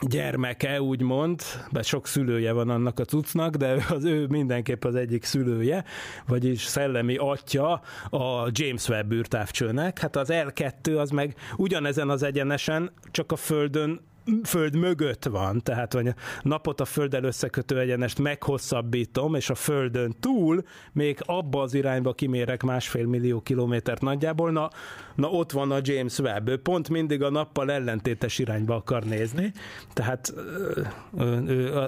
[0.00, 5.24] gyermeke, úgymond, mert sok szülője van annak a cuccnak, de az ő mindenképp az egyik
[5.24, 5.84] szülője,
[6.26, 9.98] vagyis szellemi atya a James Webb űrtávcsőnek.
[9.98, 14.00] Hát az L2 az meg ugyanezen az egyenesen, csak a Földön
[14.44, 20.14] föld mögött van, tehát vagy a napot a földdel összekötő egyenest meghosszabbítom, és a földön
[20.20, 24.70] túl még abba az irányba kimérek másfél millió kilométert nagyjából, na,
[25.14, 26.48] na ott van a James Webb.
[26.48, 29.52] Ő pont mindig a nappal ellentétes irányba akar nézni,
[29.92, 30.34] tehát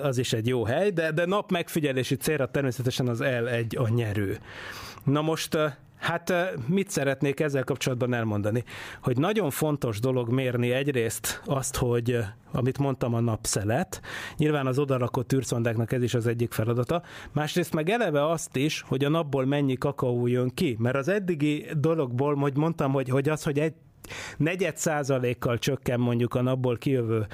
[0.02, 3.88] az is egy jó hely, de, de nap megfigyelési célra természetesen az el egy a
[3.88, 4.38] nyerő.
[5.04, 5.58] Na most
[6.04, 6.32] Hát
[6.66, 8.64] mit szeretnék ezzel kapcsolatban elmondani?
[9.02, 12.18] Hogy nagyon fontos dolog mérni egyrészt azt, hogy
[12.52, 14.00] amit mondtam, a napszelet.
[14.36, 17.02] Nyilván az odarakott űrszondáknak ez is az egyik feladata.
[17.32, 20.76] Másrészt meg eleve azt is, hogy a napból mennyi kakaó jön ki.
[20.78, 23.74] Mert az eddigi dologból, hogy mondtam, hogy, hogy az, hogy egy
[24.36, 27.26] negyed százalékkal csökken mondjuk a napból kijövő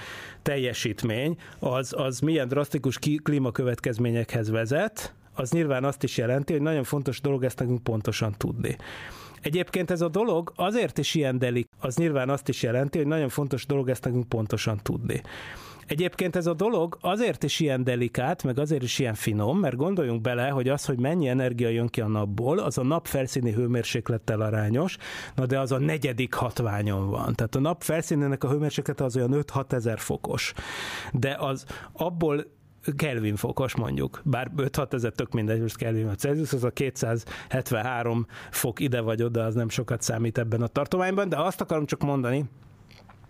[0.42, 7.21] teljesítmény, az, az milyen drasztikus klímakövetkezményekhez vezet, az nyilván azt is jelenti, hogy nagyon fontos
[7.21, 8.77] dolog ezt nekünk pontosan tudni.
[9.40, 13.29] Egyébként ez a dolog azért is ilyen delik, az nyilván azt is jelenti, hogy nagyon
[13.29, 15.23] fontos dolog ezt nekünk pontosan tudni.
[15.90, 20.21] Egyébként ez a dolog azért is ilyen delikát, meg azért is ilyen finom, mert gondoljunk
[20.21, 24.40] bele, hogy az, hogy mennyi energia jön ki a napból, az a nap felszíni hőmérséklettel
[24.40, 24.97] arányos,
[25.35, 27.35] na de az a negyedik hatványon van.
[27.35, 30.53] Tehát a nap felszínének a hőmérséklete az olyan 5-6 ezer fokos.
[31.12, 32.45] De az abból
[32.97, 38.27] Kelvin fokos mondjuk, bár 5-6 ezer tök mindegy, most Kelvin a Celsius, az a 273
[38.51, 42.03] fok ide vagy oda, az nem sokat számít ebben a tartományban, de azt akarom csak
[42.03, 42.45] mondani,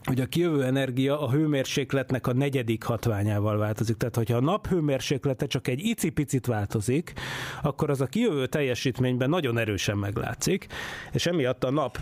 [0.04, 3.96] hogy a kijövő energia a hőmérsékletnek a negyedik hatványával változik.
[3.96, 7.12] Tehát, hogyha a nap hőmérséklete csak egy icipicit változik,
[7.62, 10.66] akkor az a kijövő teljesítményben nagyon erősen meglátszik,
[11.12, 11.98] és emiatt a nap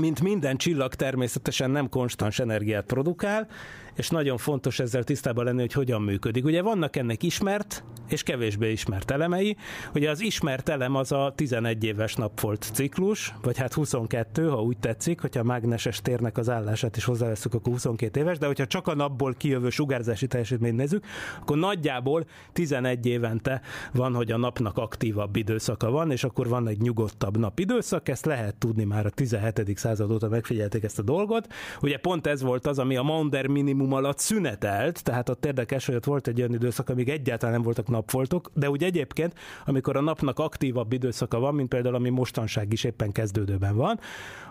[0.00, 3.48] mint minden csillag természetesen nem konstans energiát produkál,
[3.96, 6.44] és nagyon fontos ezzel tisztában lenni, hogy hogyan működik.
[6.44, 9.56] Ugye vannak ennek ismert és kevésbé ismert elemei.
[9.94, 14.78] Ugye az ismert elem az a 11 éves napfolt ciklus, vagy hát 22, ha úgy
[14.78, 18.86] tetszik, hogyha a mágneses térnek az állását is hozzáveszünk, akkor 22 éves, de hogyha csak
[18.86, 21.04] a napból kijövő sugárzási teljesítményt nézzük,
[21.40, 23.60] akkor nagyjából 11 évente
[23.92, 28.54] van, hogy a napnak aktívabb időszaka van, és akkor van egy nyugodtabb napidőszak, ezt lehet
[28.54, 29.78] tudni már a 17.
[29.78, 31.52] század óta megfigyelték ezt a dolgot.
[31.80, 35.94] Ugye pont ez volt az, ami a Maunder minimum alatt szünetelt, tehát ott érdekes, hogy
[35.94, 40.00] ott volt egy olyan időszak, amíg egyáltalán nem voltak napfoltok, de úgy egyébként, amikor a
[40.00, 44.00] napnak aktívabb időszaka van, mint például ami mostanság is éppen kezdődőben van,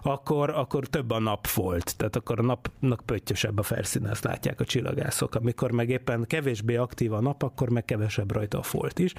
[0.02, 4.66] akkor, akkor több a napfolt, tehát akkor a napnak pöttyösebb a felszíne, ezt látják a
[4.66, 5.36] csillagászok.
[5.36, 9.14] Amikor meg éppen kevésbé aktív a nap, akkor meg kevesebb rajta a folt is.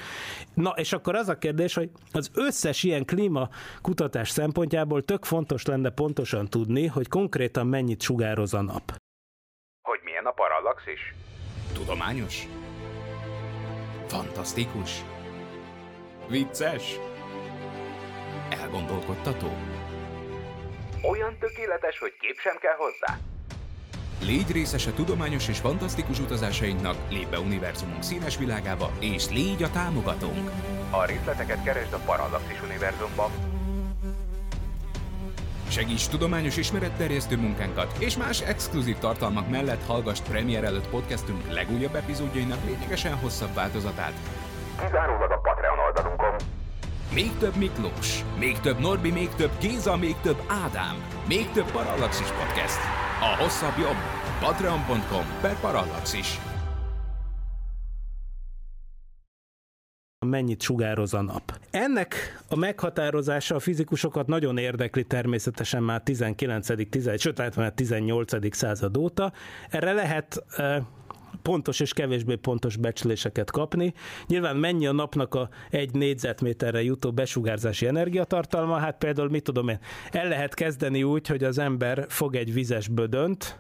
[0.55, 3.49] Na, és akkor az a kérdés, hogy az összes ilyen klíma
[3.83, 9.05] kutatás szempontjából tök fontos lenne pontosan tudni, hogy konkrétan mennyit sugároz a nap.
[10.67, 11.15] A parallaxis?
[11.73, 12.49] Tudományos?
[14.07, 14.91] Fantasztikus?
[16.29, 16.83] Vicces?
[18.51, 19.57] Elgondolkodtató?
[21.11, 23.19] Olyan tökéletes, hogy kép sem kell hozzá?
[24.21, 30.51] Légy részese tudományos és fantasztikus utazásainknak, lépj be univerzumunk színes világába, és légy a támogatónk!
[30.91, 33.56] A részleteket keresd a Parallaxis univerzumban.
[35.69, 42.65] Segíts tudományos ismeretterjesztő munkánkat, és más exkluzív tartalmak mellett hallgass premier előtt podcastünk legújabb epizódjainak
[42.65, 44.13] lényegesen hosszabb változatát.
[44.81, 46.35] Kizárólag a Patreon oldalunkon.
[47.13, 52.29] Még több Miklós, még több Norbi, még több Géza, még több Ádám, még több Parallaxis
[52.29, 52.79] Podcast.
[53.21, 53.97] A hosszabb jobb.
[54.41, 56.39] Patreon.com per Parallaxis.
[60.27, 61.59] Mennyit sugároz a nap.
[61.71, 66.69] Ennek a meghatározása a fizikusokat nagyon érdekli természetesen már 19.
[66.91, 68.55] 10, sőt, lehet már 18.
[68.57, 69.33] század óta.
[69.69, 70.77] Erre lehet eh,
[71.43, 73.95] pontos és kevésbé pontos becsléseket kapni.
[74.27, 79.79] Nyilván mennyi a napnak a egy négyzetméterre jutó besugárzási energiatartalma, hát például mit tudom én,
[80.11, 83.59] el lehet kezdeni úgy, hogy az ember fog egy vizes bödönt,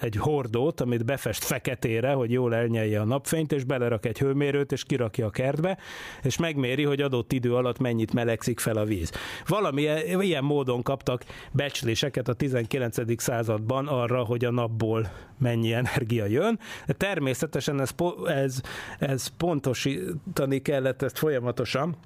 [0.00, 4.84] egy hordót, amit befest feketére, hogy jól elnyelje a napfényt, és belerak egy hőmérőt, és
[4.84, 5.78] kirakja a kertbe,
[6.22, 9.12] és megméri, hogy adott idő alatt mennyit melegszik fel a víz.
[9.46, 9.88] Valami
[10.20, 13.22] ilyen módon kaptak becsléseket a 19.
[13.22, 16.58] században arra, hogy a napból mennyi energia jön.
[16.86, 17.90] Természetesen ez,
[18.26, 18.60] ez,
[18.98, 21.96] ez pontosítani kellett ezt folyamatosan,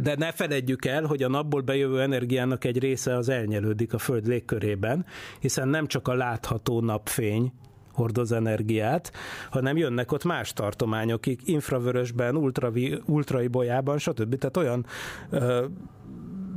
[0.00, 4.26] de ne feledjük el, hogy a napból bejövő energiának egy része az elnyelődik a Föld
[4.26, 5.06] légkörében,
[5.40, 7.52] hiszen nem csak a látható napfény
[7.92, 9.12] hordoz energiát,
[9.50, 14.38] hanem jönnek ott más tartományok, infravörösben, ultravi, ultraibolyában, stb.
[14.38, 14.86] Tehát olyan
[15.30, 15.64] ö,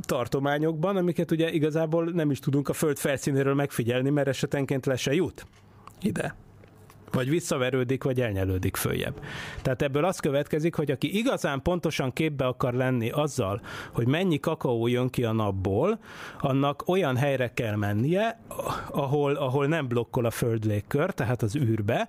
[0.00, 5.14] tartományokban, amiket ugye igazából nem is tudunk a Föld felszínéről megfigyelni, mert esetenként le se
[5.14, 5.46] jut
[6.02, 6.34] ide
[7.12, 9.20] vagy visszaverődik, vagy elnyelődik följebb.
[9.62, 13.60] Tehát ebből az következik, hogy aki igazán pontosan képbe akar lenni azzal,
[13.92, 15.98] hogy mennyi kakaó jön ki a napból,
[16.40, 18.40] annak olyan helyre kell mennie,
[18.90, 22.08] ahol, ahol nem blokkol a föld légkör, tehát az űrbe,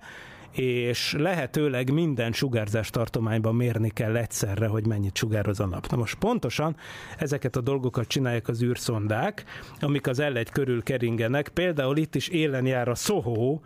[0.58, 5.86] és lehetőleg minden sugárzás tartományban mérni kell egyszerre, hogy mennyit sugároz a nap.
[5.86, 6.76] Na most pontosan
[7.18, 9.44] ezeket a dolgokat csinálják az űrszondák,
[9.80, 11.48] amik az L1 körül keringenek.
[11.48, 13.60] Például itt is élen jár a SOHO,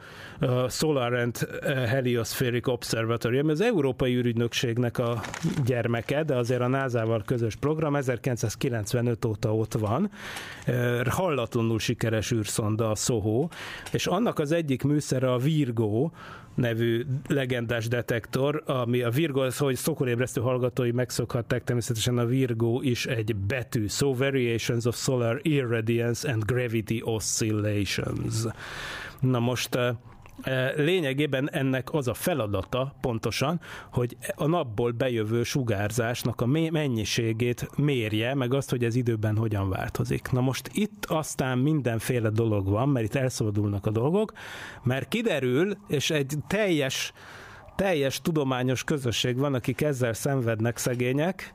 [0.69, 5.21] Solar and Heliospheric Observatory, ami az Európai űrügynökségnek a
[5.65, 10.11] gyermeke, de azért a NASA-val közös program, 1995 óta ott van.
[11.09, 13.49] Hallatlanul sikeres űrszonda a SOHO,
[13.93, 16.11] és annak az egyik műszere a Virgo,
[16.55, 23.07] nevű legendás detektor, ami a Virgo, az, hogy szokorébresztő hallgatói megszokhatták, természetesen a Virgo is
[23.07, 28.45] egy betű, so variations of solar irradiance and gravity oscillations.
[29.21, 29.79] Na most
[30.77, 33.61] Lényegében ennek az a feladata pontosan,
[33.93, 40.31] hogy a napból bejövő sugárzásnak a mennyiségét mérje, meg azt, hogy ez időben hogyan változik.
[40.31, 44.33] Na most itt aztán mindenféle dolog van, mert itt elszabadulnak a dolgok,
[44.83, 47.13] mert kiderül, és egy teljes
[47.77, 51.55] teljes tudományos közösség van, akik ezzel szenvednek szegények,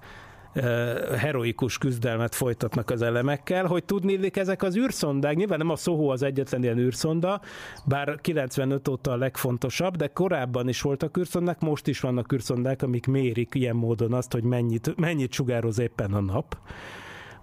[1.17, 6.23] heroikus küzdelmet folytatnak az elemekkel, hogy tudni ezek az űrszondák, nyilván nem a Soho az
[6.23, 7.41] egyetlen ilyen űrszonda,
[7.85, 13.05] bár 95 óta a legfontosabb, de korábban is voltak űrszondák, most is vannak űrszondák, amik
[13.05, 16.57] mérik ilyen módon azt, hogy mennyit, mennyit sugároz éppen a nap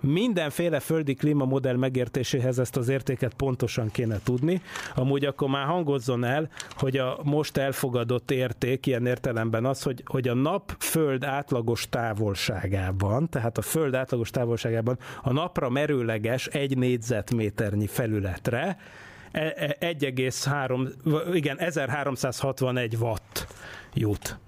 [0.04, 4.62] mindenféle földi klímamodell megértéséhez ezt az értéket pontosan kéne tudni.
[4.94, 10.28] Amúgy akkor már hangozzon el, hogy a most elfogadott érték ilyen értelemben az, hogy, hogy
[10.28, 17.86] a nap föld átlagos távolságában, tehát a föld átlagos távolságában a napra merőleges egy négyzetméternyi
[17.86, 18.78] felületre
[19.34, 23.46] 1,3, e, igen, 1361 watt
[23.94, 24.38] jut.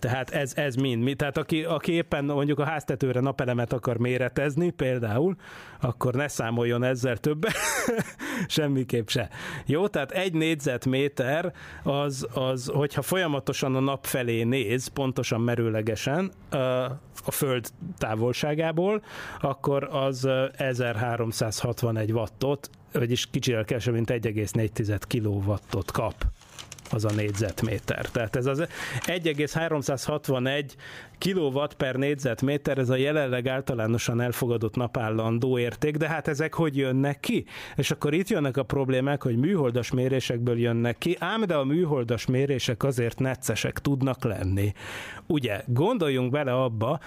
[0.00, 1.02] Tehát ez, ez mind.
[1.02, 5.36] Mi, tehát aki, aki éppen mondjuk a háztetőre napelemet akar méretezni például,
[5.80, 7.54] akkor ne számoljon ezzel többet,
[8.46, 9.28] semmiképp se.
[9.66, 16.32] Jó, tehát egy négyzetméter az, az, hogyha folyamatosan a nap felé néz, pontosan merőlegesen
[17.24, 19.02] a föld távolságából,
[19.40, 26.14] akkor az 1361 wattot, vagyis kicsivel kevesebb, mint 1,4 kilowattot kap
[26.92, 28.06] az a négyzetméter.
[28.06, 28.66] Tehát ez az
[29.06, 30.76] 1,361
[31.18, 37.20] kW per négyzetméter, ez a jelenleg általánosan elfogadott napállandó érték, de hát ezek hogy jönnek
[37.20, 37.44] ki?
[37.76, 42.26] És akkor itt jönnek a problémák, hogy műholdas mérésekből jönnek ki, ám de a műholdas
[42.26, 44.72] mérések azért neccesek tudnak lenni.
[45.26, 47.00] Ugye, gondoljunk bele abba,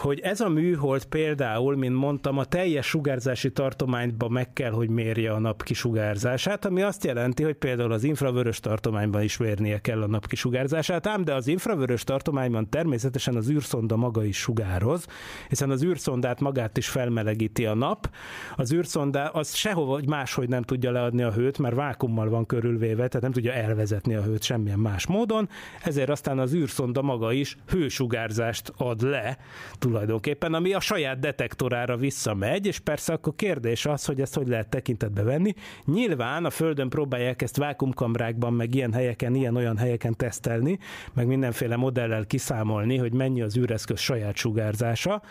[0.00, 5.32] hogy ez a műhold például, mint mondtam, a teljes sugárzási tartományban meg kell, hogy mérje
[5.32, 10.06] a nap kisugárzását, ami azt jelenti, hogy például az infravörös tartományban is mérnie kell a
[10.06, 15.06] nap kisugárzását, ám de az infravörös tartományban természetesen az űrszonda maga is sugároz,
[15.48, 18.10] hiszen az űrszondát magát is felmelegíti a nap.
[18.56, 23.08] Az űrszonda az sehova vagy máshogy nem tudja leadni a hőt, mert vákummal van körülvéve,
[23.08, 25.48] tehát nem tudja elvezetni a hőt semmilyen más módon,
[25.82, 29.38] ezért aztán az űrszonda maga is hősugárzást ad le,
[29.90, 34.68] tulajdonképpen, ami a saját detektorára visszamegy, és persze akkor kérdés az, hogy ezt hogy lehet
[34.68, 35.54] tekintetbe venni.
[35.84, 40.78] Nyilván a Földön próbálják ezt vákumkamrákban, meg ilyen helyeken, ilyen-olyan helyeken tesztelni,
[41.12, 45.22] meg mindenféle modellel kiszámolni, hogy mennyi az űreszköz saját sugárzása,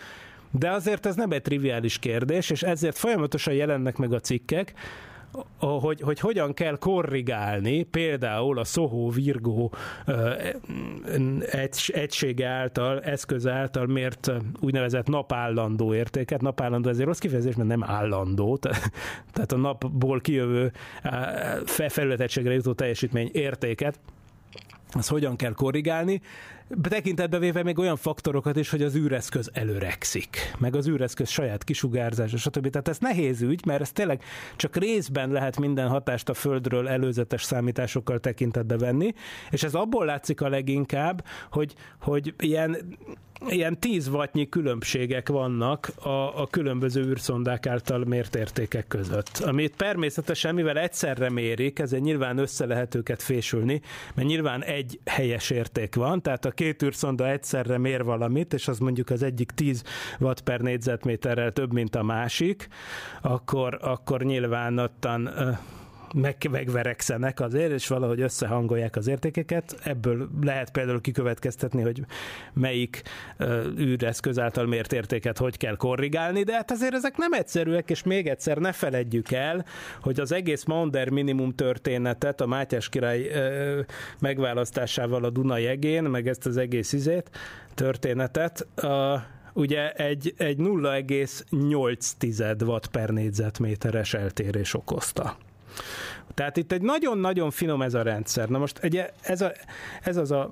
[0.50, 4.74] de azért ez nem egy triviális kérdés, és ezért folyamatosan jelennek meg a cikkek,
[5.58, 9.70] hogy, hogy hogyan kell korrigálni például a Soho Virgo
[11.50, 16.40] egy, egysége által, eszköz által mért úgynevezett napállandó értéket.
[16.40, 18.56] Napállandó ezért rossz kifejezés, mert nem állandó,
[19.32, 20.72] tehát a napból kijövő
[21.64, 23.98] felületegységre jutó teljesítmény értéket
[24.92, 26.20] az hogyan kell korrigálni,
[26.88, 32.36] tekintetbe véve még olyan faktorokat is, hogy az űreszköz előrekszik, meg az űreszköz saját kisugárzása,
[32.36, 32.70] stb.
[32.70, 34.22] Tehát ez nehéz ügy, mert ez tényleg
[34.56, 39.14] csak részben lehet minden hatást a Földről előzetes számításokkal tekintetbe venni,
[39.50, 42.76] és ez abból látszik a leginkább, hogy, hogy ilyen
[43.48, 49.38] ilyen 10 wattnyi különbségek vannak a, a különböző űrszondák által mért értékek között.
[49.38, 53.80] Amit természetesen, mivel egyszerre mérik, ezért nyilván össze lehet őket fésülni,
[54.14, 58.78] mert nyilván egy helyes érték van, tehát a két űrszonda egyszerre mér valamit, és az
[58.78, 59.82] mondjuk az egyik 10
[60.18, 62.68] watt per négyzetméterrel több, mint a másik,
[63.20, 65.30] akkor, akkor nyilván ottan
[66.14, 69.78] meg, megverekszenek azért, és valahogy összehangolják az értékeket.
[69.84, 72.00] Ebből lehet például kikövetkeztetni, hogy
[72.52, 73.02] melyik
[73.38, 78.02] uh, űreszköz által mért értéket hogy kell korrigálni, de hát azért ezek nem egyszerűek, és
[78.02, 79.64] még egyszer ne feledjük el,
[80.00, 83.78] hogy az egész Maunder minimum történetet a Mátyás király uh,
[84.18, 87.30] megválasztásával a Duna jegén, meg ezt az egész izét,
[87.74, 89.20] történetet, uh,
[89.52, 95.36] ugye egy, egy 0,8 watt per négyzetméteres eltérés okozta.
[96.34, 98.48] Tehát itt egy nagyon-nagyon finom ez a rendszer.
[98.48, 99.52] Na most egy, ez, a,
[100.02, 100.50] ez, az a,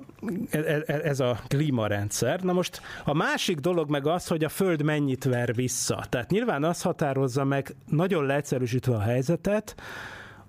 [0.87, 2.41] ez a klímarendszer.
[2.41, 6.05] Na most a másik dolog meg az, hogy a Föld mennyit ver vissza.
[6.09, 9.75] Tehát nyilván az határozza meg, nagyon leegyszerűsítve a helyzetet,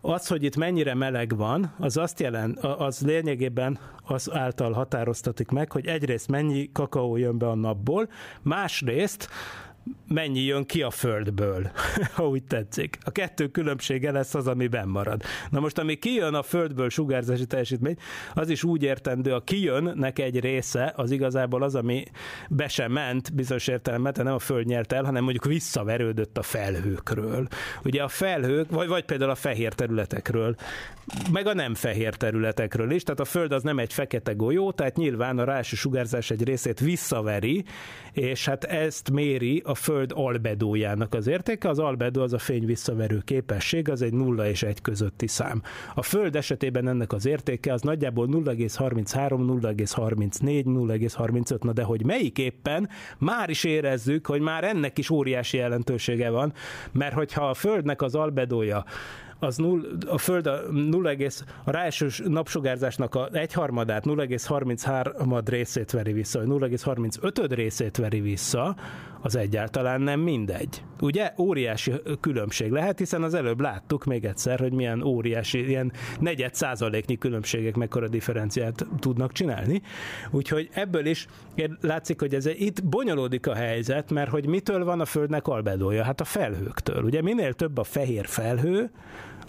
[0.01, 5.73] az, hogy itt mennyire meleg van, az azt jelent, az lényegében az által határoztatik meg,
[5.73, 8.09] hogy egyrészt mennyi kakaó jön be a napból,
[8.43, 9.29] másrészt
[10.09, 11.71] mennyi jön ki a Földből,
[12.15, 12.99] ha úgy tetszik.
[13.05, 15.23] A kettő különbsége lesz az, ami benn marad.
[15.51, 17.97] Na most, ami kijön a Földből sugárzási teljesítmény,
[18.35, 22.05] az is úgy értendő, a kijönnek egy része, az igazából az, ami
[22.49, 27.49] be sem ment bizonyos értelemben, nem a Föld nyert el, hanem mondjuk visszaverődött a felhőkről.
[27.85, 30.57] Ugye a felhők, vagy, vagy például a fehér területekről,
[31.33, 34.97] meg a nem fehér területekről is, tehát a Föld az nem egy fekete golyó, tehát
[34.97, 37.65] nyilván a rási sugárzás egy részét visszaveri,
[38.13, 41.69] és hát ezt méri a Föld albedójának az értéke.
[41.69, 45.63] Az albedó az a fény visszaverő képesség, az egy 0 és 1 közötti szám.
[45.95, 49.09] A Föld esetében ennek az értéke az nagyjából 0,33,
[49.63, 55.57] 0,34, 0,35, na de hogy melyik éppen, már is érezzük, hogy már ennek is óriási
[55.57, 56.53] jelentősége van,
[56.93, 58.85] mert hogyha a Földnek az albedója
[59.41, 61.11] az null, a Föld a 0,
[61.65, 68.77] a ráesős napsugárzásnak a egyharmadát, 0,33 részét veri vissza, vagy 0,35 részét veri vissza,
[69.23, 70.83] az egyáltalán nem mindegy.
[71.01, 76.55] Ugye óriási különbség lehet, hiszen az előbb láttuk még egyszer, hogy milyen óriási, ilyen negyed
[76.55, 79.83] százaléknyi különbségek mekkora differenciát tudnak csinálni.
[80.31, 81.27] Úgyhogy ebből is
[81.81, 86.05] látszik, hogy ez itt bonyolódik a helyzet, mert hogy mitől van a Földnek albedója?
[86.05, 87.03] Hát a felhőktől.
[87.03, 88.91] Ugye minél több a fehér felhő,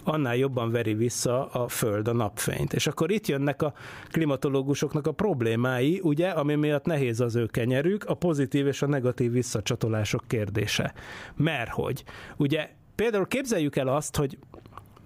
[0.04, 2.72] annál jobban veri vissza a Föld a napfényt.
[2.72, 3.72] És akkor itt jönnek a
[4.10, 9.32] klimatológusoknak a problémái, ugye, ami miatt nehéz az ő kenyerük, a pozitív és a negatív
[9.32, 10.94] visszacsatolások kérdése.
[11.36, 12.04] Mert hogy,
[12.36, 14.38] ugye például képzeljük el azt, hogy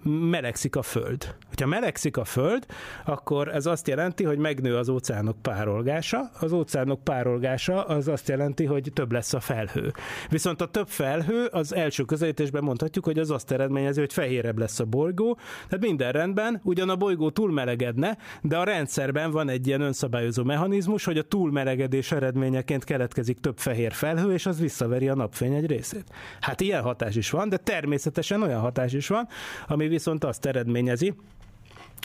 [0.07, 1.35] melegszik a föld.
[1.47, 2.65] Hogyha melegszik a föld,
[3.05, 6.29] akkor ez azt jelenti, hogy megnő az óceánok párolgása.
[6.39, 9.93] Az óceánok párolgása az azt jelenti, hogy több lesz a felhő.
[10.29, 14.79] Viszont a több felhő az első közelítésben mondhatjuk, hogy az azt eredményezi, hogy fehérebb lesz
[14.79, 15.37] a bolygó.
[15.67, 21.03] Tehát minden rendben, ugyan a bolygó túlmelegedne, de a rendszerben van egy ilyen önszabályozó mechanizmus,
[21.03, 26.05] hogy a túlmelegedés eredményeként keletkezik több fehér felhő, és az visszaveri a napfény egy részét.
[26.39, 29.27] Hát ilyen hatás is van, de természetesen olyan hatás is van,
[29.67, 31.13] ami viszont azt eredményezi,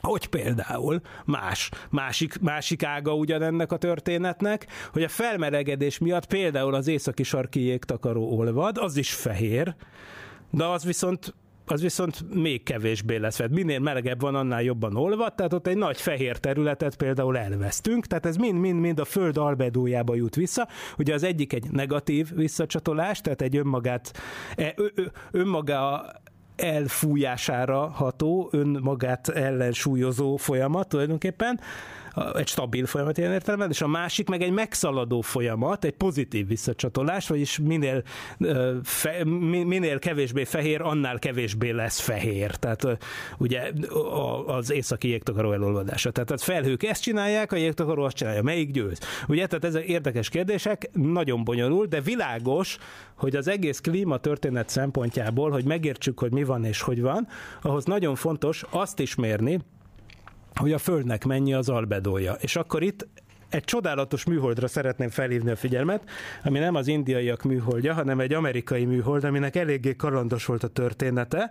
[0.03, 6.86] hogy például más, másik, másik ága ugyanennek a történetnek, hogy a felmelegedés miatt például az
[6.86, 9.74] északi sarki jégtakaró olvad, az is fehér,
[10.51, 11.34] de az viszont
[11.66, 13.53] az viszont még kevésbé lesz fed.
[13.53, 18.26] Minél melegebb van, annál jobban olvad, tehát ott egy nagy fehér területet például elvesztünk, tehát
[18.26, 20.68] ez mind-mind-mind a föld albedójába jut vissza.
[20.99, 24.12] Ugye az egyik egy negatív visszacsatolás, tehát egy önmagát,
[24.57, 24.74] e,
[25.30, 26.07] önmaga
[26.62, 31.60] elfújására ható, önmagát ellensúlyozó folyamat tulajdonképpen,
[32.34, 37.28] egy stabil folyamat ilyen értelemben, és a másik meg egy megszaladó folyamat, egy pozitív visszacsatolás,
[37.28, 38.02] vagyis minél,
[38.82, 39.24] fe,
[39.64, 42.54] minél kevésbé fehér, annál kevésbé lesz fehér.
[42.54, 42.98] Tehát
[43.38, 43.72] ugye
[44.46, 46.10] az északi jégtakaró elolvadása.
[46.10, 48.42] Tehát a felhők ezt csinálják, a jégtakaró azt csinálja.
[48.42, 48.98] Melyik győz?
[49.28, 52.78] Ugye, tehát ezek érdekes kérdések, nagyon bonyolult, de világos,
[53.14, 57.28] hogy az egész klíma történet szempontjából, hogy megértsük, hogy mi van és hogy van,
[57.62, 59.60] ahhoz nagyon fontos azt is mérni,
[60.55, 62.32] hogy a Földnek mennyi az albedója.
[62.32, 63.07] És akkor itt
[63.53, 66.03] egy csodálatos műholdra szeretném felhívni a figyelmet,
[66.44, 71.50] ami nem az indiaiak műholdja, hanem egy amerikai műhold, aminek eléggé kalandos volt a története.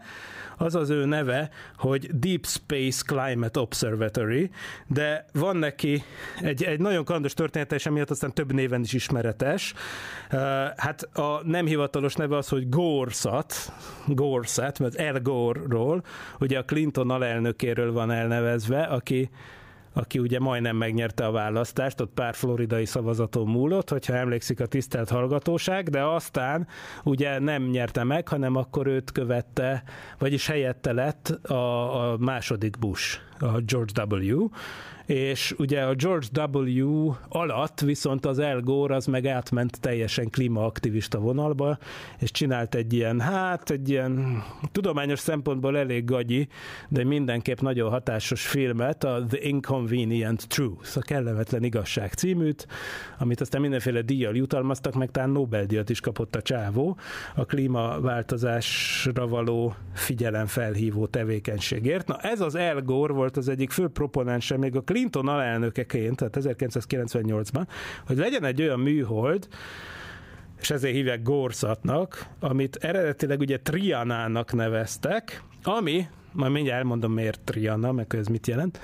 [0.58, 4.50] Az az ő neve, hogy Deep Space Climate Observatory,
[4.88, 6.04] de van neki
[6.42, 9.74] egy, egy nagyon kalandos története, és emiatt aztán több néven is ismeretes.
[10.76, 13.54] Hát a nem hivatalos neve az, hogy GORSAT,
[14.08, 16.04] GORSAT, mert El Gore-ról,
[16.40, 19.30] ugye a Clinton alelnökéről van elnevezve, aki
[19.94, 25.10] aki ugye majdnem megnyerte a választást, ott pár floridai szavazaton múlott, hogyha emlékszik a tisztelt
[25.10, 26.68] hallgatóság, de aztán
[27.04, 29.84] ugye nem nyerte meg, hanem akkor őt követte,
[30.18, 34.50] vagyis helyette lett a, a második Bush, a George W.,
[35.12, 37.12] és ugye a George W.
[37.30, 41.78] alatt viszont az El Gore az meg átment teljesen klímaaktivista vonalba,
[42.20, 46.48] és csinált egy ilyen, hát egy ilyen tudományos szempontból elég gagyi,
[46.90, 52.68] de mindenképp nagyon hatásos filmet, a The Inconvenient Truth, a kellemetlen igazság címűt,
[53.18, 56.98] amit aztán mindenféle díjjal jutalmaztak, meg talán Nobel-díjat is kapott a csávó
[57.36, 62.08] a klímaváltozásra való figyelemfelhívó tevékenységért.
[62.08, 66.38] Na ez az El Gore volt az egyik fő proponense még a Clinton alelnökeként, tehát
[66.40, 67.68] 1998-ban,
[68.06, 69.48] hogy legyen egy olyan műhold,
[70.60, 77.92] és ezért hívják Gorszatnak, amit eredetileg ugye Trianának neveztek, ami, majd mindjárt elmondom miért Triana,
[77.92, 78.80] meg ez mit jelent,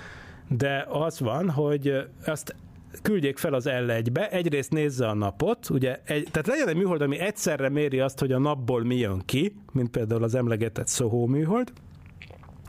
[0.48, 1.94] de az van, hogy
[2.26, 2.56] azt
[3.02, 7.20] küldjék fel az L1-be, egyrészt nézze a napot, ugye, egy, tehát legyen egy műhold, ami
[7.20, 11.72] egyszerre méri azt, hogy a napból mi jön ki, mint például az emlegetett Soho műhold,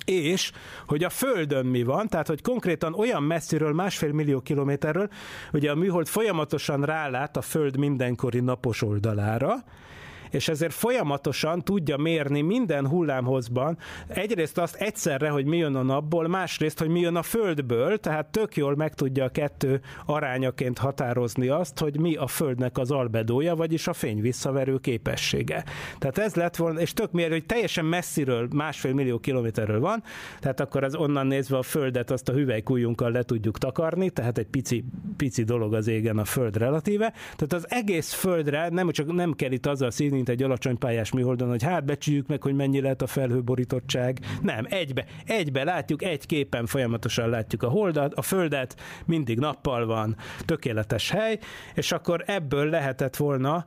[0.09, 0.52] és
[0.86, 5.09] hogy a Földön mi van, tehát hogy konkrétan olyan messziről, másfél millió kilométerről,
[5.52, 9.54] ugye a műhold folyamatosan rálát a Föld mindenkori napos oldalára,
[10.30, 16.28] és ezért folyamatosan tudja mérni minden hullámhozban egyrészt azt egyszerre, hogy mi jön a napból,
[16.28, 21.48] másrészt, hogy mi jön a földből, tehát tök jól meg tudja a kettő arányaként határozni
[21.48, 25.64] azt, hogy mi a földnek az albedója, vagyis a fény visszaverő képessége.
[25.98, 30.02] Tehát ez lett volna, és tök miért, hogy teljesen messziről, másfél millió kilométerről van,
[30.40, 34.46] tehát akkor az onnan nézve a földet azt a hüvelykújjunkkal le tudjuk takarni, tehát egy
[34.46, 34.84] pici,
[35.16, 37.12] pici dolog az égen a föld relatíve.
[37.36, 41.12] Tehát az egész földre nem csak nem kell itt azzal szívni, mint egy alacsony pályás
[41.12, 44.18] műholdon, hogy hát becsüljük meg, hogy mennyi lehet a felhőborítottság.
[44.42, 50.16] Nem, egybe, egybe látjuk, egy képen folyamatosan látjuk a holdat, a földet, mindig nappal van,
[50.44, 51.38] tökéletes hely,
[51.74, 53.66] és akkor ebből lehetett volna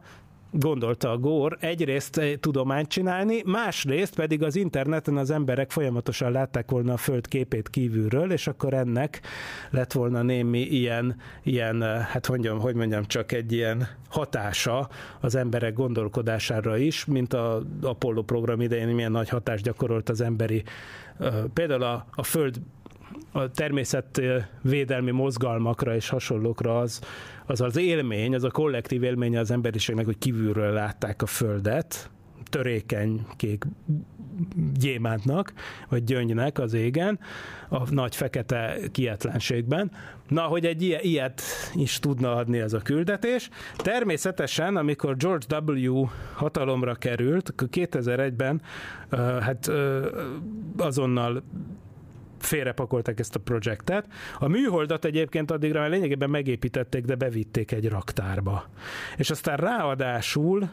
[0.51, 6.93] gondolta a Gór, egyrészt tudományt csinálni, másrészt pedig az interneten az emberek folyamatosan látták volna
[6.93, 9.21] a föld képét kívülről, és akkor ennek
[9.69, 14.89] lett volna némi ilyen, ilyen hát mondjam, hogy mondjam, csak egy ilyen hatása
[15.19, 20.63] az emberek gondolkodására is, mint a Apollo program idején milyen nagy hatást gyakorolt az emberi,
[21.53, 22.61] például a, a föld
[23.31, 27.01] a természetvédelmi mozgalmakra és hasonlókra az,
[27.45, 32.09] az az élmény, az a kollektív élménye az emberiségnek, hogy kívülről látták a Földet,
[32.49, 33.65] törékeny kék
[34.73, 35.53] gyémántnak,
[35.89, 37.19] vagy gyöngynek az égen,
[37.69, 39.91] a nagy fekete kietlenségben.
[40.27, 41.41] Na, hogy egy ilyet
[41.73, 43.49] is tudna adni ez a küldetés.
[43.75, 46.05] Természetesen, amikor George W.
[46.33, 48.61] hatalomra került, 2001-ben
[49.39, 49.71] hát
[50.77, 51.43] azonnal
[52.41, 54.05] félrepakolták ezt a projektet.
[54.39, 58.65] A műholdat egyébként addigra már lényegében megépítették, de bevitték egy raktárba.
[59.17, 60.69] És aztán ráadásul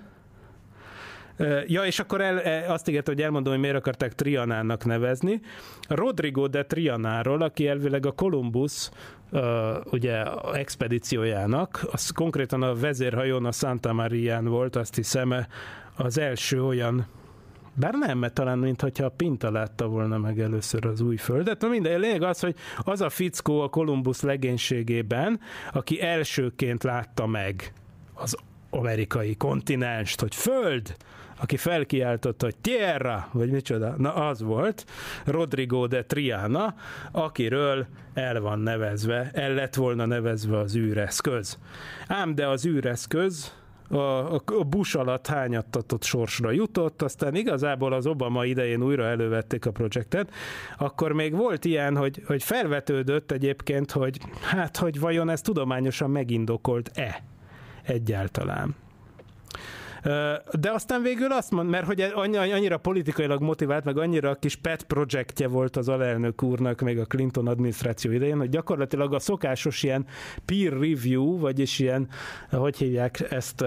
[1.67, 5.41] Ja, és akkor el, e, azt ígérte, hogy elmondom, hogy miért akarták Trianának nevezni.
[5.89, 8.91] Rodrigo de Trianáról, aki elvileg a Columbus
[9.31, 9.43] uh,
[9.91, 15.35] ugye expedíciójának, az konkrétan a vezérhajón a Santa Marián volt, azt hiszem,
[15.97, 17.07] az első olyan
[17.79, 21.61] bár nem, mert talán mintha a Pinta látta volna meg először az új földet.
[21.61, 25.41] Na minden, lényeg az, hogy az a fickó a Kolumbusz legénységében,
[25.73, 27.73] aki elsőként látta meg
[28.15, 28.37] az
[28.71, 30.97] amerikai kontinenst, hogy föld,
[31.41, 34.85] aki felkiáltotta, hogy tierra, vagy micsoda, na az volt,
[35.25, 36.75] Rodrigo de Triana,
[37.13, 41.59] akiről el van nevezve, el lett volna nevezve az űreszköz.
[42.07, 43.53] Ám de az űreszköz
[43.91, 49.71] a, a Bush alatt hányattatott sorsra jutott, aztán igazából az Obama idején újra elővették a
[49.71, 50.31] projektet,
[50.79, 57.23] akkor még volt ilyen, hogy, hogy felvetődött egyébként, hogy hát, hogy vajon ez tudományosan megindokolt-e
[57.83, 58.75] egyáltalán.
[60.61, 62.01] De aztán végül azt mond, mert hogy
[62.51, 67.47] annyira politikailag motivált, meg annyira kis pet projektje volt az alelnök úrnak, még a Clinton
[67.47, 70.07] adminisztráció idején, hogy gyakorlatilag a szokásos ilyen
[70.45, 72.09] peer review, vagyis ilyen,
[72.51, 73.65] hogy hívják ezt,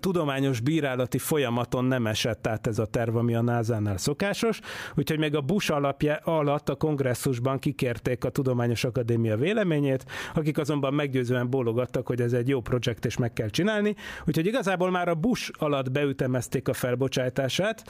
[0.00, 4.60] tudományos bírálati folyamaton nem esett át ez a terv, ami a NASA-nál szokásos,
[4.94, 10.04] úgyhogy még a Bush alapja alatt a kongresszusban kikérték a Tudományos Akadémia véleményét,
[10.34, 13.94] akik azonban meggyőzően bólogattak, hogy ez egy jó projekt és meg kell csinálni,
[14.26, 17.84] úgyhogy igazából már a Bush alatt beütemezték a felbocsátását,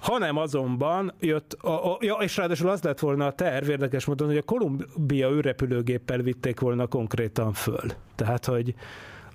[0.00, 4.26] hanem azonban jött, a, a, ja, és ráadásul az lett volna a terv, érdekes módon,
[4.26, 7.90] hogy a Kolumbia űrrepülőgéppel vitték volna konkrétan föl.
[8.14, 8.74] Tehát, hogy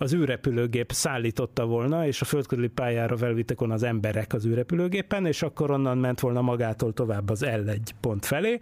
[0.02, 5.41] az űrrepülőgép szállította volna, és a földkörüli pályára felvittek volna az emberek az űrrepülőgépen, és
[5.41, 8.60] akkor onnan ment volna magától tovább az L1 pont felé,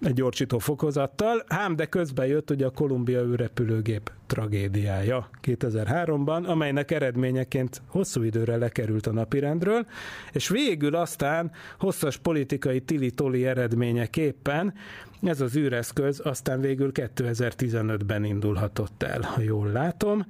[0.00, 7.82] egy gyorsító fokozattal, ám de közben jött ugye a Kolumbia űrrepülőgép tragédiája 2003-ban, amelynek eredményeként
[7.88, 9.86] hosszú időre lekerült a napirendről,
[10.32, 14.74] és végül aztán hosszas politikai tili-toli eredményeképpen
[15.22, 20.26] ez az űreszköz aztán végül 2015-ben indulhatott el, ha jól látom,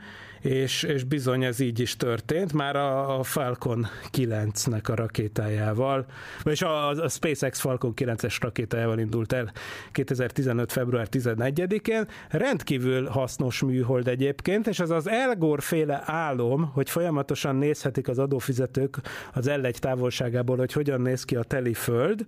[0.46, 6.06] és, és bizony ez így is történt, már a, a Falcon 9-nek a rakétájával,
[6.42, 9.52] vagyis a, a SpaceX Falcon 9-es rakétájával indult el
[9.92, 10.72] 2015.
[10.72, 17.56] február 11-én, rendkívül hasznos mű műhold egyébként, és az az Elgor féle álom, hogy folyamatosan
[17.56, 18.96] nézhetik az adófizetők
[19.32, 22.24] az L1 távolságából, hogy hogyan néz ki a teli föld,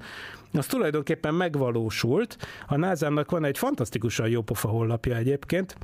[0.53, 2.37] az tulajdonképpen megvalósult.
[2.67, 5.77] A nasa van egy fantasztikusan jó pofa honlapja egyébként,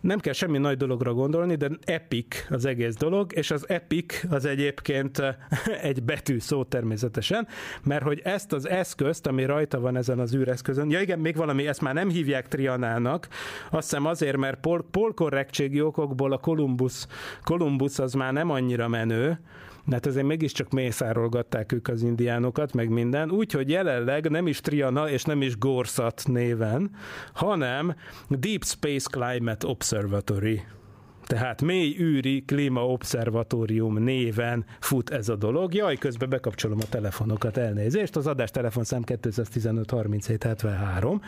[0.00, 4.44] nem kell semmi nagy dologra gondolni, de epic az egész dolog, és az epic az
[4.44, 5.22] egyébként
[5.82, 7.48] egy betű szó természetesen,
[7.82, 11.66] mert hogy ezt az eszközt, ami rajta van ezen az űreszközön, ja igen, még valami,
[11.66, 13.28] ezt már nem hívják Trianának,
[13.70, 17.06] azt hiszem azért, mert pol, polkorrektségi okokból a Columbus,
[17.42, 19.38] Columbus az már nem annyira menő,
[19.84, 25.22] mert azért mégiscsak mészárolgatták ők az indiánokat, meg minden, úgyhogy jelenleg nem is Triana és
[25.22, 26.90] nem is Gorsat néven,
[27.32, 27.94] hanem
[28.28, 30.62] Deep Space Climate Observatory
[31.30, 35.74] Tehát mély űri klímaobszervatórium néven fut ez a dolog.
[35.74, 38.16] Jaj, közben bekapcsolom a telefonokat, elnézést.
[38.16, 41.22] Az adás telefonszám 215 37 73.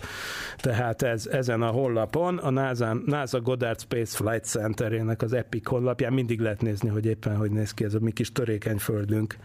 [0.57, 6.13] Tehát ez, ezen a honlapon, a NASA, NASA Goddard Space Flight Centerének az Epic honlapján
[6.13, 9.37] mindig lehet nézni, hogy éppen hogy néz ki ez a mi kis törékeny földünk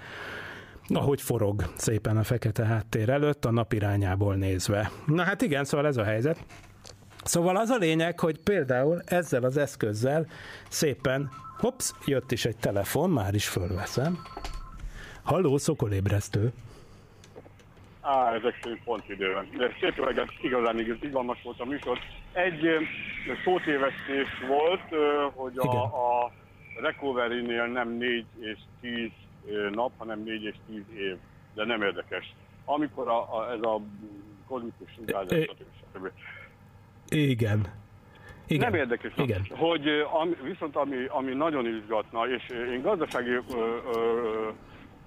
[0.94, 4.92] ahogy forog szépen a fekete háttér előtt, a nap irányából nézve.
[5.06, 6.46] Na hát igen, szóval ez a helyzet.
[7.24, 10.28] Szóval az a lényeg, hogy például ezzel az eszközzel
[10.70, 11.30] szépen,
[11.60, 14.20] hops, jött is egy telefon, már is fölveszem.
[15.24, 16.54] Halló, szokolébresztő.
[18.02, 19.50] Á, ezek pont időben.
[19.58, 22.00] De szép reggelt, igazán igaz, izgalmas volt a műsor.
[22.34, 22.68] Egy
[23.44, 24.82] szótévesztés volt,
[25.34, 26.32] hogy a, a
[26.82, 29.10] Recovery-nél nem 4 és 10
[29.46, 31.18] ö, nap, hanem 4 és 10 év.
[31.54, 32.34] De nem érdekes.
[32.66, 33.82] Amikor a, a, ez a
[34.48, 35.34] kozmikus stb.
[35.94, 36.12] stb.
[37.10, 37.68] Igen.
[38.48, 38.72] Igen.
[38.72, 39.12] Nem érdekes.
[39.18, 39.48] Igen.
[39.50, 43.42] Hogy ö, ami, viszont ami, ami nagyon izgatna, és ö, én gazdasági ö,
[43.94, 44.50] ö,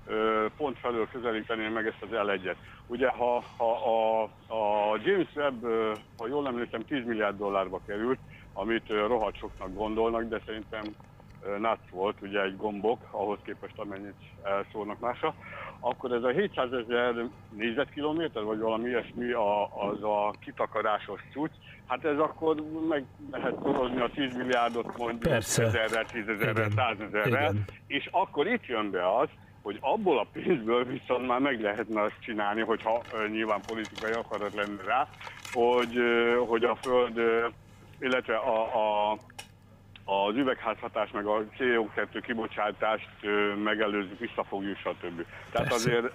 [0.07, 2.57] ö, pont felől közelíteném meg ezt az L1-et.
[2.87, 4.23] Ugye, ha, ha a,
[4.55, 8.19] a James Webb, ö, ha jól emlékszem, 10 milliárd dollárba került,
[8.53, 10.83] amit rohadt soknak gondolnak, de szerintem
[11.59, 15.35] nuts volt, ugye egy gombok, ahhoz képest amennyit elszólnak másra,
[15.81, 17.15] akkor ez a 700 ezer
[17.57, 21.53] négyzetkilométer, vagy valami ilyesmi a, az a kitakarásos cucc,
[21.87, 25.65] hát ez akkor meg lehet szorozni a 10 milliárdot mondjuk Persze.
[25.65, 26.71] ezerrel, tízezerrel, Igen.
[26.71, 27.65] százezerrel, Igen.
[27.87, 29.29] és akkor itt jön be az,
[29.63, 34.83] hogy abból a pénzből viszont már meg lehetne azt csinálni, hogyha nyilván politikai akarat lenne
[34.87, 35.09] rá,
[35.53, 35.99] hogy,
[36.47, 37.21] hogy a Föld,
[38.01, 39.17] illetve a, a,
[40.11, 43.09] az üvegházhatás meg a CO2 kibocsátást
[43.65, 45.25] megelőzzük, visszafogjuk, stb.
[45.53, 45.75] Tehát Persze.
[45.75, 46.15] azért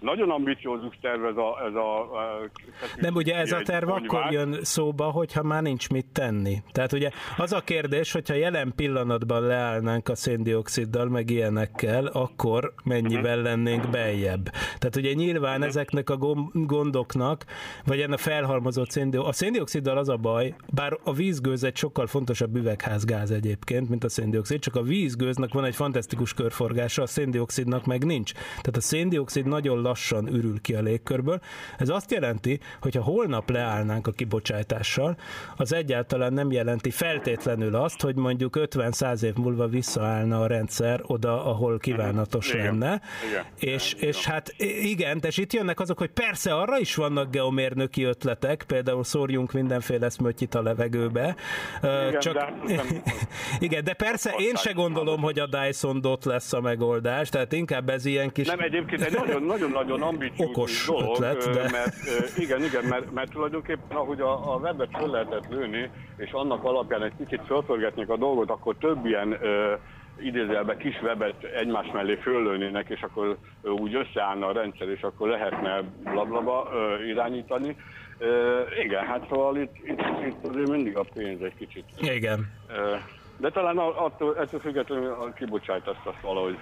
[0.00, 1.66] nagyon ambiciózus terv ez a...
[1.68, 2.50] Ez a, a
[2.96, 4.32] Nem, ugye ez a terv akkor konyvát.
[4.32, 6.62] jön szóba, hogyha már nincs mit tenni.
[6.72, 13.34] Tehát ugye az a kérdés, hogyha jelen pillanatban leállnánk a széndioksziddal, meg ilyenekkel, akkor mennyivel
[13.36, 13.44] Mhm.
[13.44, 14.44] lennénk beljebb.
[14.78, 16.16] Tehát ugye nyilván ezeknek a
[16.52, 17.44] gondoknak,
[17.84, 22.06] vagy ennek a felhalmozott széndiokszid, a széndioksziddal az a baj, bár a vízgőz egy sokkal
[22.06, 27.84] fontosabb üvegházgáz egyébként, mint a széndiokszid, csak a vízgőznek van egy fantasztikus körforgása, a széndiokszidnak
[27.86, 28.32] meg nincs.
[28.32, 31.40] Tehát a széndiokszid nagyon lassan ürül ki a légkörből.
[31.78, 35.16] Ez azt jelenti, hogy ha holnap leállnánk a kibocsátással,
[35.56, 41.44] az egyáltalán nem jelenti feltétlenül azt, hogy mondjuk 50-100 év múlva visszaállna a rendszer oda,
[41.44, 42.64] ahol kívánatos Igen.
[42.64, 43.00] lenne.
[43.30, 43.74] Igen.
[43.74, 44.08] És, Igen.
[44.08, 48.64] és hát igen, de és itt jönnek azok, hogy persze arra is vannak geomérnöki ötletek,
[48.66, 51.36] például szórjunk mindenféle szmötyit a levegőbe.
[51.82, 53.02] Igen, Csak, de nem-
[53.66, 57.88] igen, de persze én se gondolom, hogy a Dyson dot lesz a megoldás, tehát inkább
[57.88, 58.46] ez ilyen kis...
[58.46, 59.42] Nem, egyébként egy nagyon-
[59.82, 61.94] nagyon-nagyon ambiciózus dolog, ötlet, de- mert
[62.38, 67.02] igen, igen, mert, mert tulajdonképpen ahogy a, a webet föl lehetett lőni, és annak alapján
[67.02, 69.74] egy kicsit fölpörgetnék a dolgot, akkor több ilyen ö,
[70.20, 75.82] idézőjelben kis webet egymás mellé föllőnének, és akkor úgy összeállna a rendszer, és akkor lehetne
[76.02, 77.76] blablaba ö, irányítani.
[78.18, 81.84] Ö, igen, hát szóval itt, itt, itt azért mindig a pénz egy kicsit.
[82.00, 82.52] Igen.
[82.68, 82.96] Ö,
[83.40, 86.56] de talán attól, ettől függetlenül a kibocsátást azt valahogy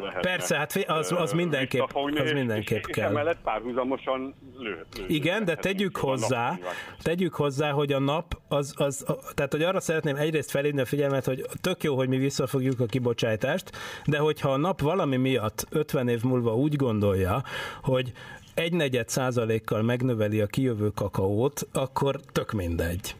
[0.00, 0.20] lehet.
[0.20, 3.04] Persze, hát az- az mindenképp- az mindenképp és, kell.
[3.04, 4.84] És emellett párhuzamosan lő.
[4.96, 6.58] lő Igen, de tegyük hozzá,
[7.02, 9.04] tegyük hozzá, hogy a nap, az, az,
[9.34, 12.86] tehát hogy arra szeretném egyrészt felhívni a figyelmet, hogy tök jó, hogy mi visszafogjuk a
[12.86, 13.70] kibocsátást,
[14.04, 17.42] de hogyha a nap valami miatt 50 év múlva úgy gondolja,
[17.82, 18.12] hogy
[18.54, 23.14] egy negyed százalékkal megnöveli a kijövő kakaót, akkor tök mindegy.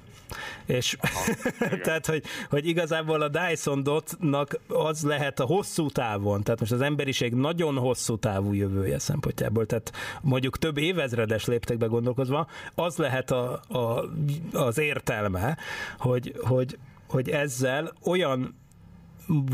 [0.67, 0.97] És
[1.85, 6.81] tehát, hogy, hogy igazából a Dyson Dotnak az lehet a hosszú távon, tehát most az
[6.81, 13.61] emberiség nagyon hosszú távú jövője szempontjából, tehát mondjuk több évezredes léptekbe gondolkozva, az lehet a,
[13.69, 14.05] a,
[14.53, 15.57] az értelme,
[15.99, 18.57] hogy, hogy, hogy ezzel olyan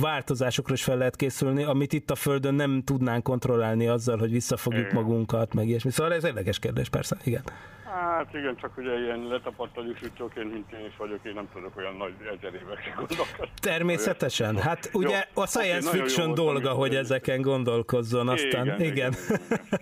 [0.01, 4.83] változásokra is fel lehet készülni, amit itt a Földön nem tudnánk kontrollálni azzal, hogy visszafogjuk
[4.91, 4.95] Igen.
[4.95, 5.91] magunkat, meg ilyesmi.
[5.91, 7.43] Szóval ez érdekes kérdés, persze, igen.
[7.85, 11.97] Hát igen, csak ugye ilyen letapadt sütőként, mint én is vagyok, én nem tudok olyan
[11.97, 13.53] nagy ezer évekre gondolkodni.
[13.61, 14.57] Természetesen.
[14.57, 15.01] Hát Jó.
[15.01, 18.81] ugye a science jó fiction dolga, amikor- hogy ezeken gondolkozzon, aztán igen.
[18.81, 19.15] Igen, igen.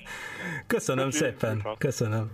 [0.66, 1.56] Köszönöm szépen.
[1.56, 1.76] szépen.
[1.78, 2.30] Köszönöm.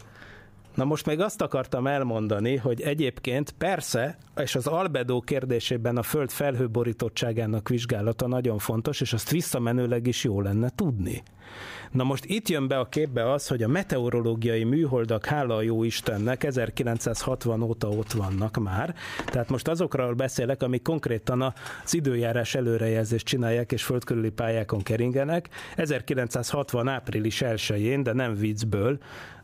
[0.79, 6.31] Na most még azt akartam elmondani, hogy egyébként persze, és az albedó kérdésében a Föld
[6.31, 11.23] felhőborítottságának vizsgálata nagyon fontos, és azt visszamenőleg is jó lenne tudni.
[11.91, 15.85] Na most itt jön be a képbe az, hogy a meteorológiai műholdak, hála a jó
[15.85, 18.95] Istennek, 1960 óta ott vannak már.
[19.25, 21.55] Tehát most azokról beszélek, amik konkrétan
[21.85, 25.49] az időjárás előrejelzést csinálják, és földkörüli pályákon keringenek.
[25.77, 28.99] 1960 április 1-én, de nem viccből,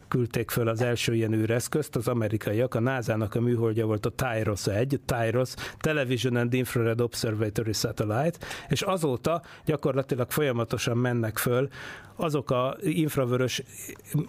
[0.08, 4.66] küldték föl az első ilyen űreszközt, az amerikaiak, a NASA-nak a műholdja volt a TIROS
[4.66, 8.38] 1, TIROS, Television and Infrared Observatory Satellite,
[8.68, 11.68] és azóta gyakorlatilag folyamatosan mennek föl
[12.16, 13.62] azok a infravörös,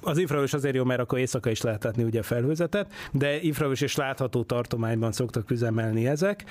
[0.01, 3.95] az infravörös azért jó, mert akkor éjszaka is lehet látni ugye felhőzetet, de infravörös és
[3.95, 6.43] látható tartományban szoktak üzemelni ezek.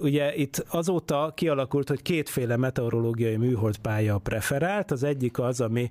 [0.00, 5.90] Ugye itt azóta kialakult, hogy kétféle meteorológiai műholdpálya preferált, az egyik az, ami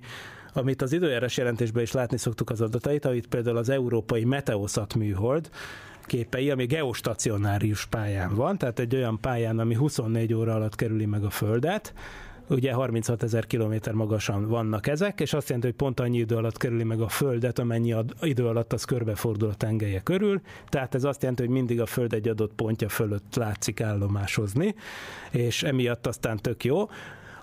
[0.58, 5.50] amit az időjárás jelentésben is látni szoktuk az adatait, amit például az európai Meteosat műhold,
[6.06, 11.24] képei, ami geostacionárius pályán van, tehát egy olyan pályán, ami 24 óra alatt kerüli meg
[11.24, 11.92] a Földet,
[12.48, 16.56] ugye 36 ezer kilométer magasan vannak ezek, és azt jelenti, hogy pont annyi idő alatt
[16.56, 21.20] kerüli meg a Földet, amennyi idő alatt az körbefordul a tengelye körül, tehát ez azt
[21.20, 24.74] jelenti, hogy mindig a Föld egy adott pontja fölött látszik állomásozni,
[25.30, 26.88] és emiatt aztán tök jó.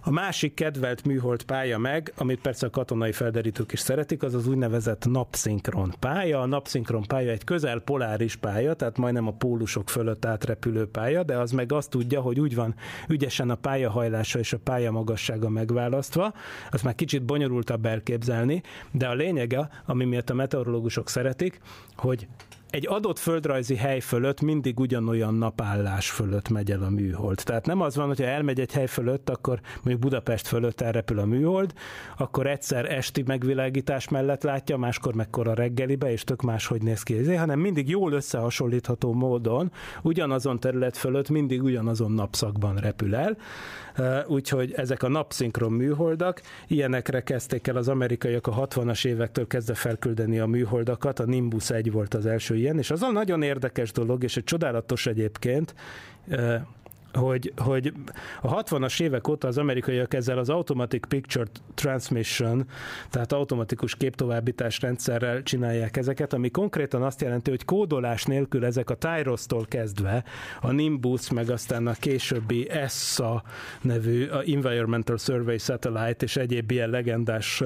[0.07, 4.47] A másik kedvelt műhold pálya meg, amit persze a katonai felderítők is szeretik, az az
[4.47, 6.41] úgynevezett napszinkron pálya.
[6.41, 11.37] A napszinkron pálya egy közel poláris pálya, tehát majdnem a pólusok fölött átrepülő pálya, de
[11.37, 12.75] az meg azt tudja, hogy úgy van
[13.07, 16.33] ügyesen a pályahajlása és a pálya magassága megválasztva,
[16.71, 21.59] az már kicsit bonyolultabb elképzelni, de a lényege, ami miatt a meteorológusok szeretik,
[21.95, 22.27] hogy
[22.75, 27.41] egy adott földrajzi hely fölött mindig ugyanolyan napállás fölött megy el a műhold.
[27.43, 31.25] Tehát nem az van, hogyha elmegy egy hely fölött, akkor mondjuk Budapest fölött elrepül a
[31.25, 31.73] műhold,
[32.17, 37.59] akkor egyszer esti megvilágítás mellett látja, máskor mekkora reggelibe, és tök máshogy néz ki, hanem
[37.59, 39.71] mindig jól összehasonlítható módon
[40.01, 43.37] ugyanazon terület fölött mindig ugyanazon napszakban repül el.
[44.27, 50.39] Úgyhogy ezek a napszinkron műholdak, ilyenekre kezdték el az amerikaiak a 60-as évektől kezdve felküldeni
[50.39, 54.23] a műholdakat, a Nimbus 1 volt az első ilyen, és az a nagyon érdekes dolog,
[54.23, 55.75] és egy csodálatos egyébként,
[57.15, 57.93] hogy, hogy
[58.41, 62.67] a 60-as évek óta az amerikaiak ezzel az Automatic Picture Transmission,
[63.09, 68.95] tehát automatikus képtovábbítás rendszerrel csinálják ezeket, ami konkrétan azt jelenti, hogy kódolás nélkül ezek a
[68.95, 70.23] Tyros-tól kezdve
[70.61, 73.43] a Nimbus, meg aztán a későbbi ESSA
[73.81, 77.63] nevű a Environmental Survey Satellite és egyéb ilyen legendás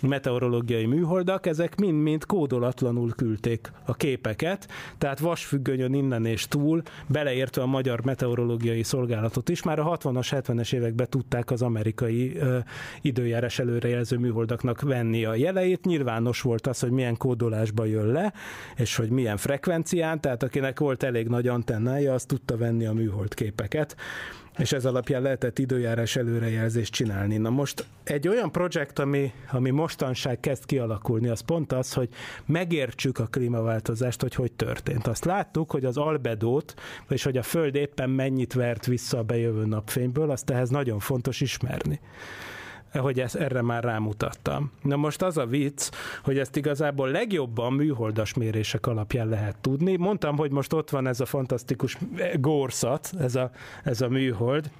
[0.00, 7.66] meteorológiai műholdak, ezek mind-mind kódolatlanul küldték a képeket, tehát vasfüggönyön innen és túl, beleértve a
[7.66, 12.58] magyar meteorológiai szolgálatot is, már a 60-as, 70-es években tudták az amerikai ö,
[13.00, 15.84] időjárás előrejelző műholdaknak venni a jeleit.
[15.84, 18.32] Nyilvános volt az, hogy milyen kódolásba jön le,
[18.76, 23.34] és hogy milyen frekvencián, tehát akinek volt elég nagy antennája, az tudta venni a műhold
[23.34, 23.96] képeket
[24.58, 27.36] és ez alapján lehetett időjárás előrejelzést csinálni.
[27.36, 32.08] Na most egy olyan projekt, ami, ami mostanság kezd kialakulni, az pont az, hogy
[32.46, 35.06] megértsük a klímaváltozást, hogy hogy történt.
[35.06, 36.74] Azt láttuk, hogy az albedót,
[37.08, 41.40] és hogy a Föld éppen mennyit vert vissza a bejövő napfényből, azt ehhez nagyon fontos
[41.40, 42.00] ismerni
[42.98, 44.72] hogy ezt, erre már rámutattam.
[44.82, 45.90] Na most az a vicc,
[46.24, 49.96] hogy ezt igazából legjobban műholdas mérések alapján lehet tudni.
[49.96, 51.98] Mondtam, hogy most ott van ez a fantasztikus
[52.34, 53.50] górszat, ez a,
[53.84, 54.70] ez a műhold,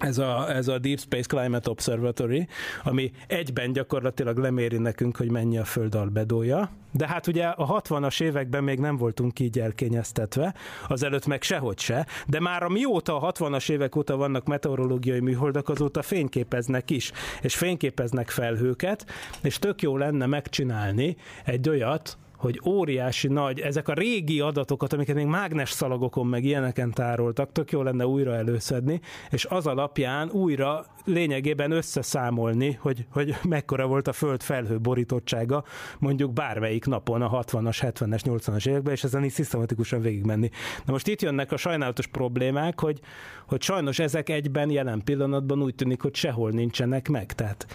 [0.00, 2.48] ez a, ez a Deep Space Climate Observatory,
[2.84, 8.22] ami egyben gyakorlatilag leméri nekünk, hogy mennyi a Föld albedója, de hát ugye a 60-as
[8.22, 10.54] években még nem voltunk így elkényeztetve,
[10.88, 16.02] azelőtt meg sehogy se, de már amióta a 60-as évek óta vannak meteorológiai műholdak, azóta
[16.02, 19.06] fényképeznek is, és fényképeznek felhőket,
[19.42, 25.14] és tök jó lenne megcsinálni egy olyat, hogy óriási nagy, ezek a régi adatokat, amiket
[25.14, 30.86] még mágnes szalagokon meg ilyeneken tároltak, tök jó lenne újra előszedni, és az alapján újra
[31.04, 35.64] lényegében összeszámolni, hogy, hogy mekkora volt a föld felhő borítottsága
[35.98, 40.50] mondjuk bármelyik napon a 60-as, 70-es, 80-as években, és ezen is szisztematikusan végigmenni.
[40.84, 43.00] Na most itt jönnek a sajnálatos problémák, hogy,
[43.46, 47.32] hogy sajnos ezek egyben jelen pillanatban úgy tűnik, hogy sehol nincsenek meg.
[47.32, 47.66] Tehát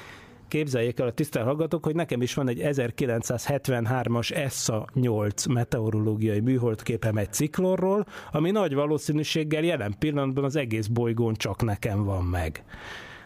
[0.47, 7.17] képzeljék el a tisztelt hallgatók, hogy nekem is van egy 1973-as ESSA 8 meteorológiai műholdképem
[7.17, 12.63] egy ciklonról, ami nagy valószínűséggel jelen pillanatban az egész bolygón csak nekem van meg.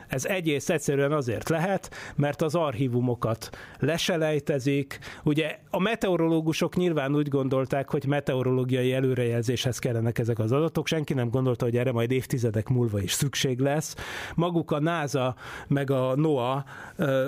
[0.09, 3.49] Ez egész egyszerűen azért lehet, mert az archívumokat
[3.79, 4.99] leselejtezik.
[5.23, 10.87] Ugye a meteorológusok nyilván úgy gondolták, hogy meteorológiai előrejelzéshez kellenek ezek az adatok.
[10.87, 13.95] Senki nem gondolta, hogy erre majd évtizedek múlva is szükség lesz.
[14.35, 15.35] Maguk a NASA
[15.67, 16.65] meg a NOAA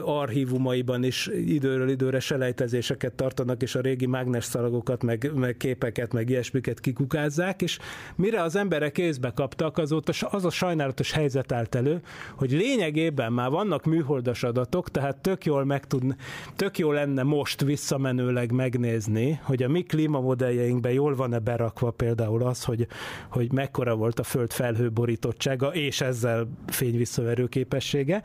[0.06, 6.80] archívumaiban is időről időre selejtezéseket tartanak, és a régi mágnesszalagokat, meg, meg képeket, meg ilyesmiket
[6.80, 7.80] kikukázzák, és
[8.16, 12.02] mire az emberek kézbe kaptak, azóta az a sajnálatos helyzet állt elő,
[12.36, 16.16] hogy lényegében már vannak műholdas adatok, tehát tök jól meg tud,
[16.56, 22.64] tök jó lenne most visszamenőleg megnézni, hogy a mi klímamodelljeikben jól van-e berakva például az,
[22.64, 22.88] hogy,
[23.30, 28.24] hogy mekkora volt a föld felhőborítottsága, és ezzel fényvisszaverő képessége,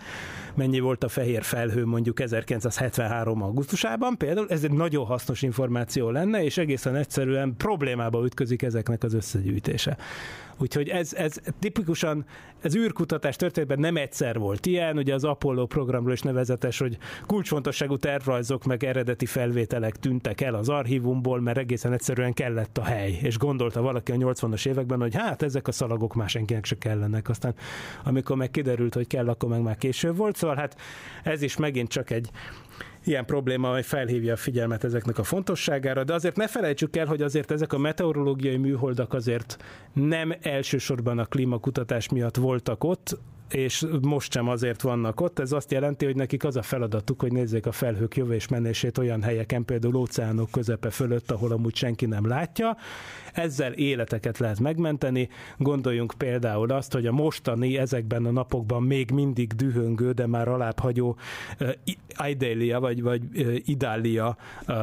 [0.54, 3.42] mennyi volt a fehér felhő mondjuk 1973.
[3.42, 9.14] augusztusában például, ez egy nagyon hasznos információ lenne, és egészen egyszerűen problémába ütközik ezeknek az
[9.14, 9.96] összegyűjtése.
[10.58, 12.24] Úgyhogy ez, ez tipikusan,
[12.60, 17.96] ez űrkutatás történetben nem egyszer volt ilyen, ugye az Apollo programról is nevezetes, hogy kulcsfontosságú
[17.96, 23.38] tervrajzok meg eredeti felvételek tűntek el az archívumból, mert egészen egyszerűen kellett a hely, és
[23.38, 27.28] gondolta valaki a 80-as években, hogy hát ezek a szalagok már senkinek se kellenek.
[27.28, 27.54] Aztán
[28.04, 30.76] amikor meg kiderült, hogy kell, akkor meg már később volt, szóval hát
[31.22, 32.30] ez is megint csak egy
[33.06, 37.22] ilyen probléma, hogy felhívja a figyelmet ezeknek a fontosságára, de azért ne felejtsük el, hogy
[37.22, 39.56] azért ezek a meteorológiai műholdak azért
[39.92, 43.18] nem elsősorban a klímakutatás miatt voltak ott,
[43.50, 45.38] és most sem azért vannak ott.
[45.38, 49.22] Ez azt jelenti, hogy nekik az a feladatuk, hogy nézzék a felhők jövés menését olyan
[49.22, 52.76] helyeken, például óceánok közepe fölött, ahol amúgy senki nem látja.
[53.32, 55.28] Ezzel életeket lehet megmenteni.
[55.56, 60.78] Gondoljunk például azt, hogy a mostani ezekben a napokban még mindig dühöngő, de már alább
[60.78, 61.16] hagyó
[61.60, 61.68] uh,
[62.28, 64.36] Idalia vagy, vagy uh, Idalia
[64.68, 64.76] uh,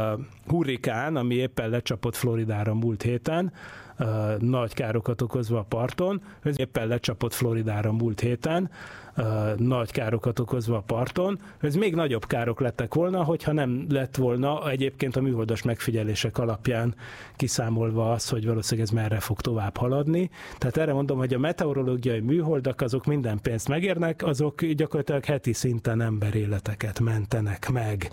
[0.48, 3.52] hurrikán, ami éppen lecsapott Floridára múlt héten,
[4.00, 6.22] uh, nagy károkat okozva a parton.
[6.42, 8.70] Ez éppen lecsapott Floridára múlt héten,
[9.18, 11.40] uh, nagy károkat okozva a parton.
[11.60, 16.96] Ez még nagyobb károk lettek volna, hogyha nem lett volna egyébként a műholdas megfigyelések alapján
[17.36, 20.30] kiszámolva az, hogy valószínűleg ez merre fog tovább haladni.
[20.58, 26.02] Tehát erre mondom, hogy a meteorológiai műholdak azok minden pénzt megérnek, azok gyakorlatilag heti szinten
[26.02, 28.12] emberéleteket mentenek meg.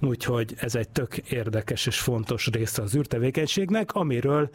[0.00, 4.50] Úgyhogy ez egy tök érdekes és fontos része az űrtevékenységnek, amiről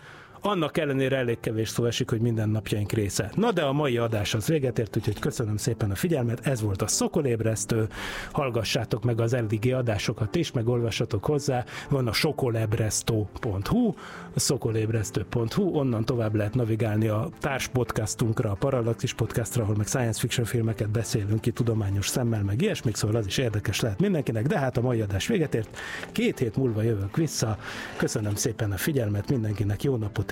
[0.46, 3.32] annak ellenére elég kevés szó esik, hogy minden napjaink része.
[3.36, 6.82] Na de a mai adás az véget ért, úgyhogy köszönöm szépen a figyelmet, ez volt
[6.82, 7.88] a Szokolébresztő,
[8.32, 13.94] hallgassátok meg az eddigi adásokat is, meg olvassatok hozzá, van a sokolebresztó.hu,
[14.34, 20.20] a szokolébresztő.hu, onnan tovább lehet navigálni a társ podcastunkra, a Parallaxis podcastra, ahol meg science
[20.20, 24.60] fiction filmeket beszélünk ki tudományos szemmel, meg ilyesmik, szóval az is érdekes lehet mindenkinek, de
[24.60, 25.78] hát a mai adás véget ért,
[26.12, 27.58] két hét múlva jövök vissza,
[27.98, 30.32] köszönöm szépen a figyelmet, mindenkinek jó napot